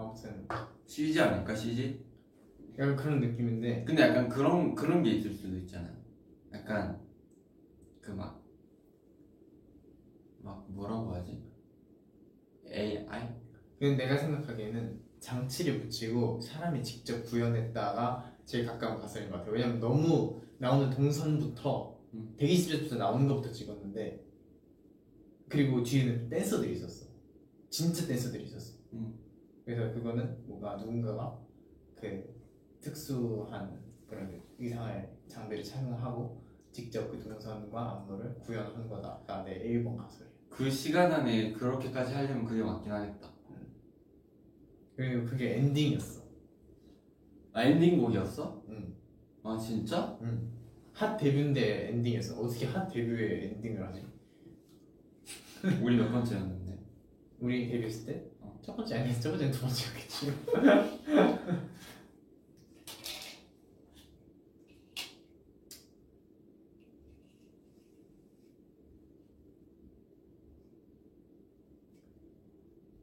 아무튼 0.00 0.48
CG 0.86 1.20
아닐까 1.20 1.54
CG? 1.54 2.02
약간 2.78 2.96
그런 2.96 3.20
느낌인데 3.20 3.84
근데 3.84 4.02
약간 4.02 4.28
그런 4.28 4.74
그런 4.74 5.02
게 5.02 5.10
있을 5.10 5.34
수도 5.34 5.54
있잖아. 5.58 5.94
약간 6.52 6.98
그막막 8.00 8.42
뭐라고 10.68 11.14
하지? 11.14 11.42
AI? 12.72 13.36
근데 13.78 14.04
내가 14.04 14.16
생각하기에는 14.16 15.00
장치를 15.18 15.82
붙이고 15.82 16.40
사람이 16.40 16.82
직접 16.82 17.22
구현했다가 17.24 18.36
제일 18.46 18.64
가까운 18.64 18.98
가설인 18.98 19.30
것 19.30 19.36
같아요. 19.38 19.52
왜냐면 19.52 19.80
너무 19.80 20.40
나오는 20.58 20.88
동선부터 20.90 22.00
음. 22.14 22.34
120에서부터 22.38 22.96
나오는 22.96 23.28
것부터 23.28 23.52
찍었는데 23.52 24.24
그리고 25.48 25.82
뒤에는 25.82 26.30
댄서들이 26.30 26.72
있었어. 26.72 27.06
진짜 27.68 28.06
댄서들이 28.06 28.44
있었어. 28.44 28.78
음. 28.94 29.19
그래서 29.64 29.92
그거는 29.92 30.36
뭔가 30.46 30.76
누군가가 30.76 31.38
그 31.94 32.34
특수한 32.80 33.80
그런 34.08 34.40
의상을 34.58 35.08
장비를 35.28 35.62
착용하고 35.62 36.42
직접 36.72 37.10
그 37.10 37.18
동선과 37.18 38.00
안무를 38.00 38.38
구현한 38.40 38.88
거다가 38.88 39.44
내 39.44 39.62
1번 39.64 39.96
가설이야. 39.96 40.30
그 40.48 40.70
시간 40.70 41.12
안에 41.12 41.52
그렇게까지 41.52 42.14
하려면 42.14 42.44
그게 42.44 42.62
맞긴 42.62 42.92
하겠다. 42.92 43.30
그리고 44.96 45.24
그게 45.24 45.56
엔딩이었어. 45.58 46.22
아 47.52 47.62
엔딩곡이었어? 47.62 48.64
응. 48.68 48.94
아 49.42 49.56
진짜? 49.56 50.18
응. 50.22 50.50
핫 50.92 51.16
데뷔인데 51.16 51.88
엔딩이었어. 51.90 52.40
어떻게 52.40 52.66
핫 52.66 52.86
데뷔에 52.88 53.52
엔딩을 53.54 53.86
하지? 53.86 54.04
우리 55.82 55.96
몇 55.96 56.10
번째였는데? 56.10 56.78
우리 57.40 57.68
데뷔했을 57.68 58.06
때? 58.06 58.30
어. 58.60 58.62
첫 58.62 58.76
번째 58.76 58.98
아니었어. 58.98 59.20
첫 59.20 59.30
번째는 59.30 59.52
두 59.52 59.60
번째였겠지. 59.60 60.32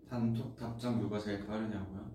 단톡 0.09 0.55
답장 0.55 0.99
누가 0.99 1.19
제일 1.19 1.45
빠르냐고요? 1.45 2.09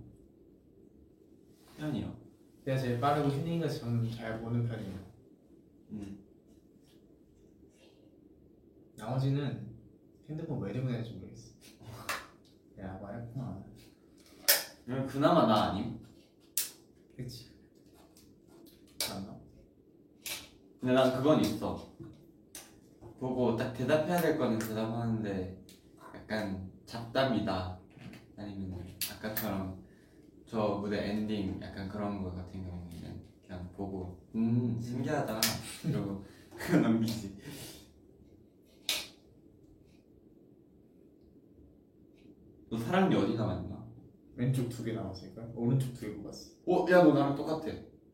현이요. 1.77 2.17
내가 2.65 2.79
제일 2.79 2.99
빠르고 3.01 3.29
휴닝이가 3.29 3.69
참잘 3.69 4.41
보는 4.41 4.67
편이에요. 4.67 4.99
음. 5.91 6.25
나머지는 8.97 9.75
핸드폰 10.29 10.61
왜 10.61 10.73
들고 10.73 10.89
다니는지 10.89 11.13
모르겠어. 11.15 11.52
야 12.83 12.99
말했구나. 13.01 13.63
그럼 14.85 15.07
그나마 15.07 15.47
나 15.47 15.71
아님? 15.71 16.01
그치? 17.17 17.53
맞나? 19.09 19.37
근데 20.81 20.93
난 20.93 21.13
그건 21.17 21.41
있어. 21.41 21.93
보고 23.21 23.57
딱 23.57 23.73
대답해야 23.73 24.21
될 24.21 24.37
거는 24.37 24.59
대답하는데 24.59 25.65
약간 26.15 26.69
잡담이다. 26.87 27.79
아니면 28.37 28.85
아까처럼 29.13 29.81
저 30.45 30.79
무대 30.81 31.11
엔딩 31.11 31.61
약간 31.63 31.89
그런 31.89 32.21
거 32.21 32.33
같은 32.33 32.65
경우에는 32.65 33.23
그냥 33.47 33.73
보고 33.77 34.21
음 34.35 34.81
신기하다 34.83 35.41
이러고 35.85 36.25
넘기지. 36.83 37.39
너 42.73 42.79
사랑니 42.79 43.15
어디 43.15 43.35
남았나? 43.35 43.87
왼쪽 44.37 44.69
두 44.71 44.83
개 44.83 44.95
남았을까? 44.95 45.47
오른쪽 45.55 45.93
두 45.93 46.07
개 46.07 46.15
뽑았어. 46.17 46.53
어, 46.67 46.87
야 46.91 47.03
너 47.05 47.13
나랑 47.13 47.37
똑같아. 47.37 47.67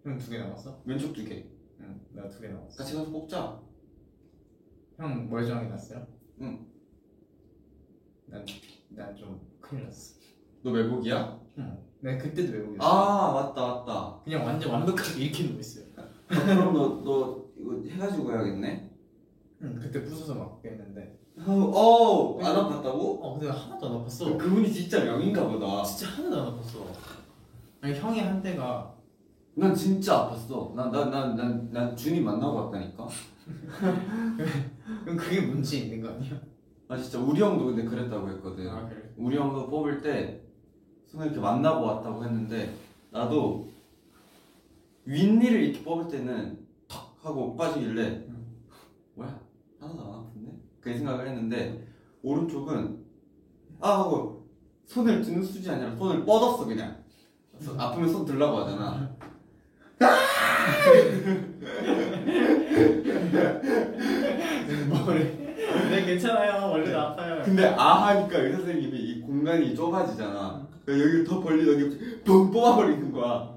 형 0.02 0.18
두 0.18 0.30
개 0.30 0.38
남았어? 0.38 0.82
왼쪽 0.84 1.12
두 1.12 1.24
개. 1.24 1.46
응, 1.80 2.00
나 2.12 2.28
두 2.28 2.40
개 2.40 2.48
남았어. 2.48 2.76
같이 2.76 2.94
가서 2.94 3.08
뽑자. 3.12 3.62
형 4.98 5.30
멀쩡하게 5.30 5.68
났어요? 5.68 6.04
응. 6.40 6.66
난, 8.26 8.44
난좀 8.90 9.40
큰일 9.60 9.84
났어. 9.84 10.18
너 10.64 10.72
외국이야? 10.72 11.40
응. 11.58 11.78
내가 12.00 12.18
그때도 12.24 12.52
외국이었어. 12.52 12.84
아 12.84 13.32
맞다 13.32 13.66
맞다. 13.84 14.20
그냥 14.24 14.44
완전 14.44 14.72
완벽하게 14.72 15.22
이렇게 15.24 15.44
누워 15.46 15.60
있어요. 15.60 15.84
아, 15.96 16.08
그럼 16.28 16.74
너, 16.74 17.02
너 17.04 17.48
이거 17.56 17.80
해가지고 17.88 18.32
해야겠네? 18.32 18.90
응, 19.62 19.78
그때 19.80 20.02
부숴서 20.04 20.36
막 20.36 20.60
했는데 20.64 21.16
어, 21.46 22.38
안 22.42 22.54
아팠다고? 22.56 23.18
어 23.22 23.38
근데 23.38 23.48
하나도 23.48 23.86
안 23.86 24.04
아팠어 24.04 24.36
그분이 24.38 24.72
진짜 24.72 25.04
명인가 25.04 25.46
보다. 25.48 25.82
진짜 25.84 26.12
하나도 26.12 26.40
안 26.42 26.46
아팠어 26.58 26.84
아니 27.80 27.94
형이 27.94 28.20
한 28.20 28.42
대가 28.42 28.94
난 29.54 29.74
진짜 29.74 30.28
아팠어. 30.30 30.74
난난난난 30.74 31.96
준이 31.96 32.20
만나고 32.20 32.56
왔다니까. 32.56 33.08
그럼 35.04 35.16
그게 35.16 35.40
문제 35.42 35.78
있는 35.78 36.00
거 36.02 36.08
아니야? 36.08 36.38
아 36.88 36.96
진짜 36.96 37.18
우리 37.18 37.40
형도 37.40 37.66
근데 37.66 37.84
그랬다고 37.84 38.28
했거든. 38.30 38.68
아 38.68 38.88
그래 38.88 39.10
우리 39.16 39.36
형도 39.36 39.68
뽑을 39.68 40.00
때 40.00 40.42
손을 41.06 41.26
이렇게 41.26 41.40
만나고 41.40 41.84
왔다고 41.84 42.24
했는데 42.24 42.74
나도 43.10 43.68
윗니를 45.04 45.62
이렇게 45.62 45.82
뽑을 45.84 46.08
때는 46.08 46.66
턱 46.86 47.16
하고 47.22 47.56
빠지길래 47.56 48.24
뭐야 49.14 49.40
하나도 49.80 50.02
안? 50.12 50.17
그 50.88 50.98
생각을 50.98 51.28
했는데 51.28 51.86
오른쪽은 52.22 52.98
아 53.80 54.00
하고 54.00 54.48
손을 54.86 55.20
드는 55.20 55.42
수준이 55.42 55.76
아니라 55.76 55.94
손을 55.96 56.24
뻗었어 56.24 56.64
그냥. 56.64 56.96
그래서 57.52 57.74
아프면 57.78 58.10
손 58.10 58.24
들라고 58.24 58.56
하잖아. 58.58 59.14
뭐래 64.88 65.24
네 65.90 66.04
괜찮아요. 66.04 66.70
원래도 66.70 66.98
아파요. 66.98 67.42
근데 67.44 67.66
아 67.66 68.06
하니까 68.06 68.38
의사 68.38 68.58
선생님이 68.58 68.98
이 68.98 69.20
공간이 69.20 69.74
좁아지잖아. 69.74 70.66
그래서 70.84 71.04
여기를 71.04 71.24
더 71.24 71.40
벌리더니 71.40 71.82
여기 71.82 72.22
뻥 72.24 72.50
뽑아버리는 72.50 73.12
거야. 73.12 73.54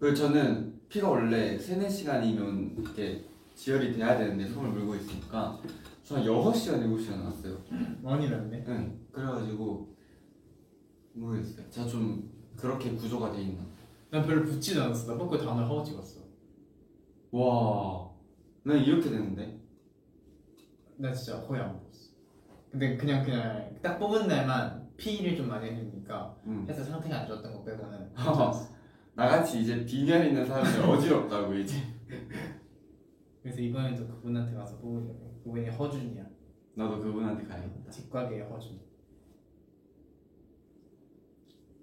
그래서 0.00 0.28
저는 0.28 0.72
피가 0.88 1.10
원래 1.10 1.58
3, 1.58 1.80
4시간이면 1.80 2.80
이렇게 2.80 3.24
지혈이 3.58 3.92
돼야 3.92 4.16
되는데 4.16 4.46
손을 4.46 4.70
물고 4.70 4.94
있으니까 4.94 5.60
저한 6.04 6.24
6시간, 6.24 6.80
7시간 6.86 7.18
나왔어요. 7.18 7.58
많이 8.00 8.30
났네. 8.30 8.64
응 8.68 9.00
그래가지고 9.10 9.96
모르겠어요. 11.14 11.68
제가 11.68 11.88
좀 11.88 12.30
그렇게 12.56 12.92
구조가 12.92 13.32
돼 13.32 13.42
있나. 13.42 13.66
난 14.10 14.24
별로 14.24 14.44
붓지도 14.44 14.80
않았어. 14.84 15.12
나 15.12 15.18
뽑고 15.18 15.36
다음날 15.36 15.66
허거 15.68 15.82
찍었어. 15.82 16.20
와, 17.32 18.08
난 18.62 18.78
이렇게 18.78 19.10
되는데? 19.10 19.60
나 20.96 21.12
진짜 21.12 21.42
거의 21.42 21.60
안 21.60 21.72
뽑았어. 21.80 22.10
근데 22.70 22.96
그냥 22.96 23.24
그냥 23.24 23.76
딱 23.82 23.98
뽑은 23.98 24.28
날만 24.28 24.88
피를 24.96 25.36
좀 25.36 25.48
많이 25.48 25.68
흘리니까 25.68 26.36
응. 26.46 26.64
해서 26.68 26.84
상태가 26.84 27.22
안 27.22 27.26
좋았던 27.26 27.52
거 27.52 27.64
빼고는 27.64 28.12
나같이 29.16 29.62
이제 29.62 29.84
빈혈 29.84 30.26
있는 30.26 30.46
사람들 30.46 30.80
어지럽다고 30.88 31.54
이제 31.54 31.76
그래서 33.42 33.60
이번에도 33.60 34.06
그분한테 34.06 34.54
가서 34.54 34.78
뽑으려고 34.78 35.40
그분이 35.44 35.68
허준이야. 35.68 36.26
나도 36.74 37.00
그분한테 37.00 37.44
가야겠다. 37.44 37.90
직각의 37.90 38.42
허준. 38.42 38.80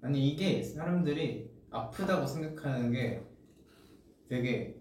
아니 0.01 0.29
이게 0.29 0.61
사람들이 0.61 1.49
아프다고 1.71 2.25
생각하는 2.27 2.91
게 2.91 3.21
되게 4.29 4.79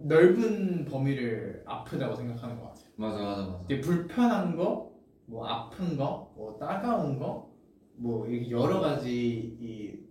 넓은 0.00 0.84
범위를 0.84 1.64
아프다고 1.66 2.14
생각하는 2.14 2.56
것 2.60 2.68
같아요. 2.68 2.84
맞아 2.96 3.18
맞아 3.22 3.46
맞아. 3.46 3.66
되게 3.66 3.80
불편한 3.80 4.56
거, 4.56 4.92
뭐 5.26 5.46
아픈 5.46 5.96
거, 5.96 6.32
뭐 6.36 6.56
따가운 6.58 7.18
거, 7.18 7.52
뭐 7.96 8.26
이렇게 8.28 8.50
여러 8.50 8.80
가지 8.80 9.56
이 9.60 10.07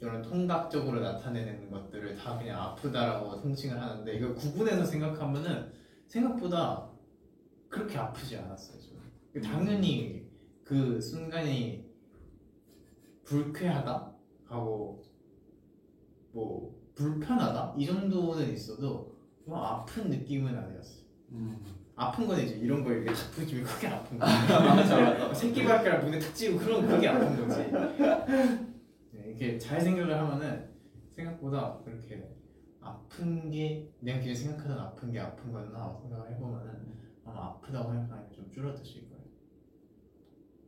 이런 0.00 0.22
통각적으로 0.22 1.00
나타내는 1.00 1.70
것들을 1.70 2.16
다 2.16 2.38
그냥 2.38 2.60
아프다라고 2.62 3.40
통칭을 3.40 3.80
하는데 3.80 4.14
이걸 4.16 4.34
구분해서 4.34 4.84
생각하면은 4.84 5.72
생각보다 6.06 6.88
그렇게 7.68 7.98
아프지 7.98 8.36
않았어요. 8.36 8.78
저는. 8.80 9.42
당연히 9.42 10.26
그 10.64 11.00
순간이 11.00 11.84
불쾌하다 13.24 14.12
하고 14.46 15.02
뭐 16.32 16.74
불편하다 16.94 17.74
이 17.76 17.86
정도는 17.86 18.52
있어도 18.52 19.16
좀 19.44 19.54
아픈 19.54 20.08
느낌은 20.10 20.56
아니었어요. 20.56 21.02
음. 21.32 21.58
아픈 21.96 22.26
건 22.28 22.38
이제 22.40 22.54
이런 22.54 22.84
거 22.84 22.92
이렇게 22.92 23.12
탁 23.12 23.30
부딪히면 23.32 23.64
크게 23.64 23.88
아픈 23.88 24.18
거. 24.18 24.24
맞아 24.26 24.60
맞아 24.60 25.34
새끼 25.34 25.64
발가락 25.64 26.04
눈에 26.04 26.18
탁 26.18 26.32
찌고 26.34 26.58
그런 26.58 26.86
그게 26.86 27.08
아픈 27.08 27.48
거지. 27.48 28.77
네, 29.38 29.44
이렇게 29.46 29.58
잘 29.58 29.80
생각을 29.80 30.14
하면은 30.16 30.68
생각보다 31.14 31.78
그렇게 31.84 32.28
아픈 32.80 33.50
게 33.50 33.92
내가 34.00 34.18
그냥 34.20 34.34
생각하던 34.34 34.78
아픈 34.78 35.10
게 35.12 35.18
아픈 35.20 35.52
거나 35.52 35.96
생각을 36.00 36.30
해보면은 36.32 36.98
아마 37.24 37.46
아프다고 37.46 37.92
생각하는 37.92 38.28
게 38.28 38.34
좀 38.34 38.50
줄어드실 38.50 39.08
거예요. 39.08 39.24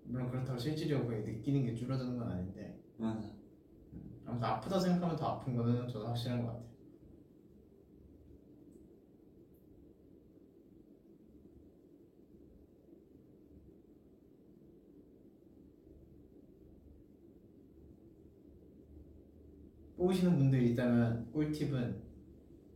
물론 0.05 0.31
그렇다고 0.31 0.59
실질적으로 0.59 1.17
느끼는 1.17 1.65
게 1.67 1.75
줄어드는 1.75 2.17
건 2.19 2.29
아닌데 2.31 2.81
맞아 2.97 3.29
아무튼 4.27 4.45
아프다 4.49 4.79
생각하면 4.81 5.17
더 5.17 5.27
아픈 5.27 5.57
거는 5.57 5.89
저도 5.89 6.07
확실한 6.09 6.43
것 6.43 6.49
같아요. 6.49 6.70
뽑으시는 20.01 20.39
분들이 20.39 20.71
있다면 20.71 21.31
꿀팁은 21.31 22.03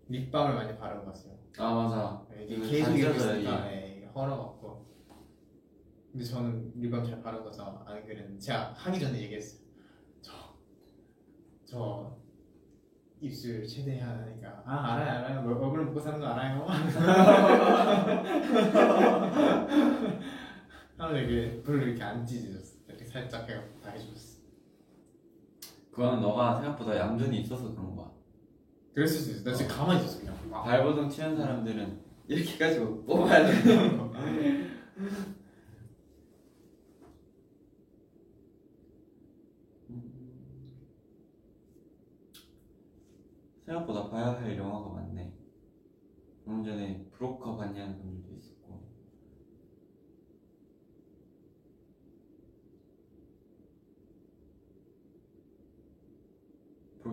립밤을 0.09 0.55
많이 0.55 0.79
바르고 0.79 1.07
갔어요. 1.07 1.33
아 1.57 1.75
맞아. 1.75 2.23
이게 2.43 2.57
이거 2.57 2.67
계속 2.67 2.99
있으니까 2.99 3.73
예, 3.73 3.95
이게 3.97 4.07
헐어갖고. 4.07 4.85
근데 6.13 6.25
저는 6.25 6.73
립밤 6.77 7.03
잘 7.03 7.23
바르고 7.23 7.51
안 7.87 8.05
그랬는데 8.05 8.39
제가 8.39 8.75
하기 8.75 9.01
전에 9.01 9.23
얘기했어요. 9.23 9.65
저, 10.21 10.33
저 11.65 12.19
입술 13.21 13.67
최대한 13.67 14.21
하니까 14.21 14.63
아 14.67 14.93
알아요 14.93 15.25
알아요. 15.25 15.43
뭐, 15.43 15.55
얼굴 15.65 15.87
먹고 15.87 15.99
사는 15.99 16.21
거 16.21 16.27
알아요. 16.27 16.67
하면 20.99 21.25
이게 21.25 21.63
별로 21.63 21.87
이렇게 21.87 22.03
안 22.03 22.27
찢어졌어 22.27 22.77
이렇게 22.87 23.07
살짝 23.07 23.49
해갖고 23.49 23.81
다 23.81 23.91
해줬어 23.91 24.34
그거는 25.95 26.21
너가 26.21 26.57
생각보다 26.57 26.99
얌전히 26.99 27.41
있어서 27.43 27.73
그런 27.73 27.95
거야 27.95 28.11
그랬을 28.95 29.21
수 29.21 29.31
있어. 29.31 29.49
나 29.51 29.57
지금 29.57 29.77
가만히 29.77 30.01
있었어 30.01 30.21
그냥. 30.21 30.37
아, 30.53 30.63
발버둥 30.63 31.09
치는 31.09 31.37
사람들은 31.37 32.01
이렇게 32.27 32.59
가지고 32.59 33.05
뽑아야 33.05 33.47
돼. 33.47 34.75
생각보다 43.67 44.11
봐야 44.11 44.35
할 44.37 44.57
영화가 44.57 44.91
많네 44.91 45.33
방금 46.45 46.65
전에 46.65 47.07
브로커 47.13 47.57
봤냐는 47.57 47.99
분들도 47.99 48.35
있었고 48.37 48.85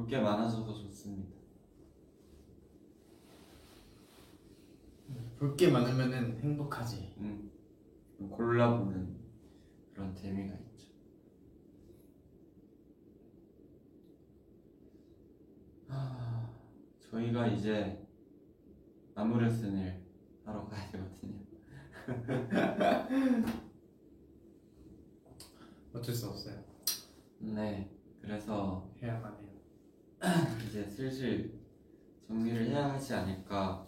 볼 0.01 0.07
게 0.07 0.19
많아져서 0.19 0.73
좋습니다 0.73 1.35
볼 5.37 5.55
게 5.57 5.69
많으면은 5.69 6.39
행복하지 6.39 7.13
음, 7.19 7.51
골라보는 8.31 9.19
그런 9.93 10.15
재미가 10.15 10.53
있죠. 10.55 10.87
아, 15.89 16.49
저희가 16.99 17.47
이제 17.47 18.07
나무 19.15 19.39
레슨을 19.39 20.01
하러 20.45 20.67
가야 20.67 20.91
되거든요. 20.91 21.41
어쩔 25.93 26.15
수 26.15 26.29
없어요 26.29 26.63
네, 27.39 27.91
그래서 28.21 28.89
해야만 29.01 29.33
해요 29.43 29.50
이제 30.69 30.87
슬슬 30.87 31.51
정리를 32.27 32.67
해야 32.67 32.91
하지 32.91 33.13
않을까 33.13 33.85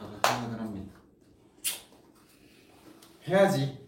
라고 0.00 0.12
생각을 0.26 0.60
합니다. 0.60 0.92
해야지 3.26 3.82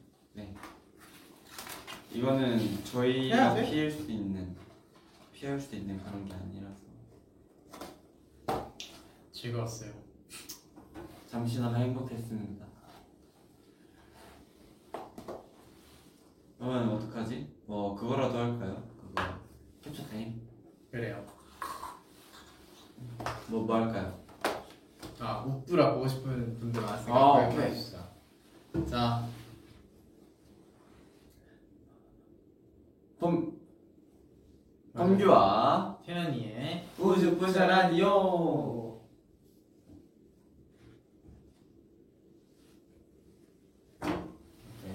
이거는 2.12 2.58
해야 2.60 2.84
저희가 2.84 3.54
돼? 3.54 3.68
피할 3.68 3.90
수 3.90 4.08
있는 4.08 4.56
피할 5.32 5.58
수 5.58 5.74
있는 5.74 6.00
그런 6.04 6.24
게 6.24 6.32
아니라서 6.32 6.84
즐거웠어요 9.32 9.92
잠시나마 11.26 11.78
행복했습니다. 11.78 12.64
그러면 16.56 16.88
어떡하지? 16.90 17.52
뭐 17.66 17.96
그거라도 17.96 18.38
할까요? 18.38 18.88
그거 18.96 19.22
캡처 19.82 20.06
타임? 20.06 20.40
그래요 20.92 21.26
뭐, 23.48 23.62
뭐 23.62 23.76
할까요? 23.76 24.18
아 25.20 25.42
우뿌라 25.44 25.94
보고 25.94 26.06
싶은 26.08 26.58
분들 26.58 26.82
많으니까 26.82 27.14
아, 27.14 27.46
오케이. 27.48 27.60
해봅시다. 27.60 28.08
자 28.88 29.26
범 33.18 33.52
범규와 34.92 35.98
네. 36.00 36.06
태연이의 36.14 36.88
우주부자 36.98 37.66
라디오 37.66 39.00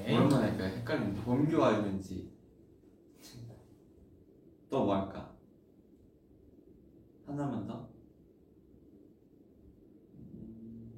오랜만에 0.06 0.58
그 0.58 0.64
헷갈리는데 0.64 1.22
범규와 1.24 1.78
유는지 1.80 2.30
또 4.70 4.86
뭐 4.86 4.96
할까? 4.96 5.32
하나만 7.30 7.68
더? 7.68 7.88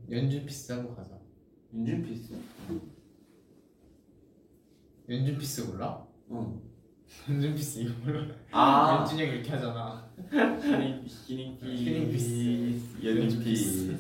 연준 0.09 0.45
피스 0.45 0.71
하고 0.71 0.95
가자. 0.95 1.19
윤준 1.73 2.03
피스? 2.03 2.33
연준 5.09 5.37
피스 5.37 5.61
몰라? 5.61 6.05
응. 6.31 6.61
연준 7.29 7.53
피스 7.55 7.79
이거 7.79 7.93
몰라? 8.05 8.33
아 8.51 8.97
연준 8.99 9.19
형 9.19 9.27
이렇게 9.27 9.49
하잖아. 9.51 10.09
히닝 10.31 11.05
히닝 11.07 12.11
피스. 12.11 12.29
피스 13.01 13.05
연준 13.07 13.39
피스 13.43 13.99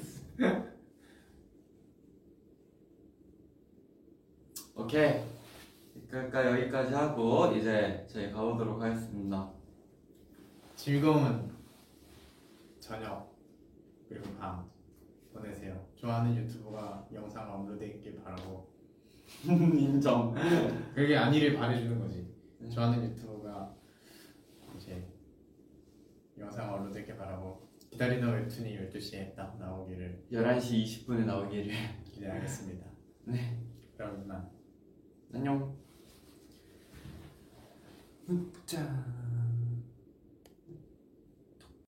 오케이 4.75 5.21
그러니까 6.09 6.51
여기까지 6.51 6.93
하고 6.93 7.53
이제 7.55 8.05
저희 8.09 8.31
가보도록 8.31 8.81
하겠습니다 8.81 9.51
즐거운 10.75 11.50
저녁 12.81 13.31
그리고 14.09 14.29
밤 14.37 14.69
보내세요. 15.31 15.87
좋아하는 15.95 16.35
유튜버가 16.35 17.07
영상 17.13 17.49
업로드했길 17.53 18.21
바라고. 18.21 18.69
인정 19.47 20.35
그게 20.93 21.15
아니를 21.15 21.53
바래주는 21.55 21.97
거지. 21.99 22.27
네. 22.59 22.67
좋아하는 22.69 23.09
유튜버가 23.11 23.73
이제 24.75 25.07
영상 26.37 26.73
업로드했길 26.73 27.15
바라고 27.15 27.69
기다리는 27.91 28.27
웹툰이 28.33 28.77
12시에 28.77 29.35
딱 29.35 29.57
나오기를 29.57 30.25
11시 30.31 30.83
20분에 30.83 31.25
나오기를 31.25 31.71
기대하겠습니다. 32.11 32.85
네 33.25 33.63
그럼 33.95 34.21
이만 34.23 34.49
안녕 35.33 35.77
짠 38.65 39.20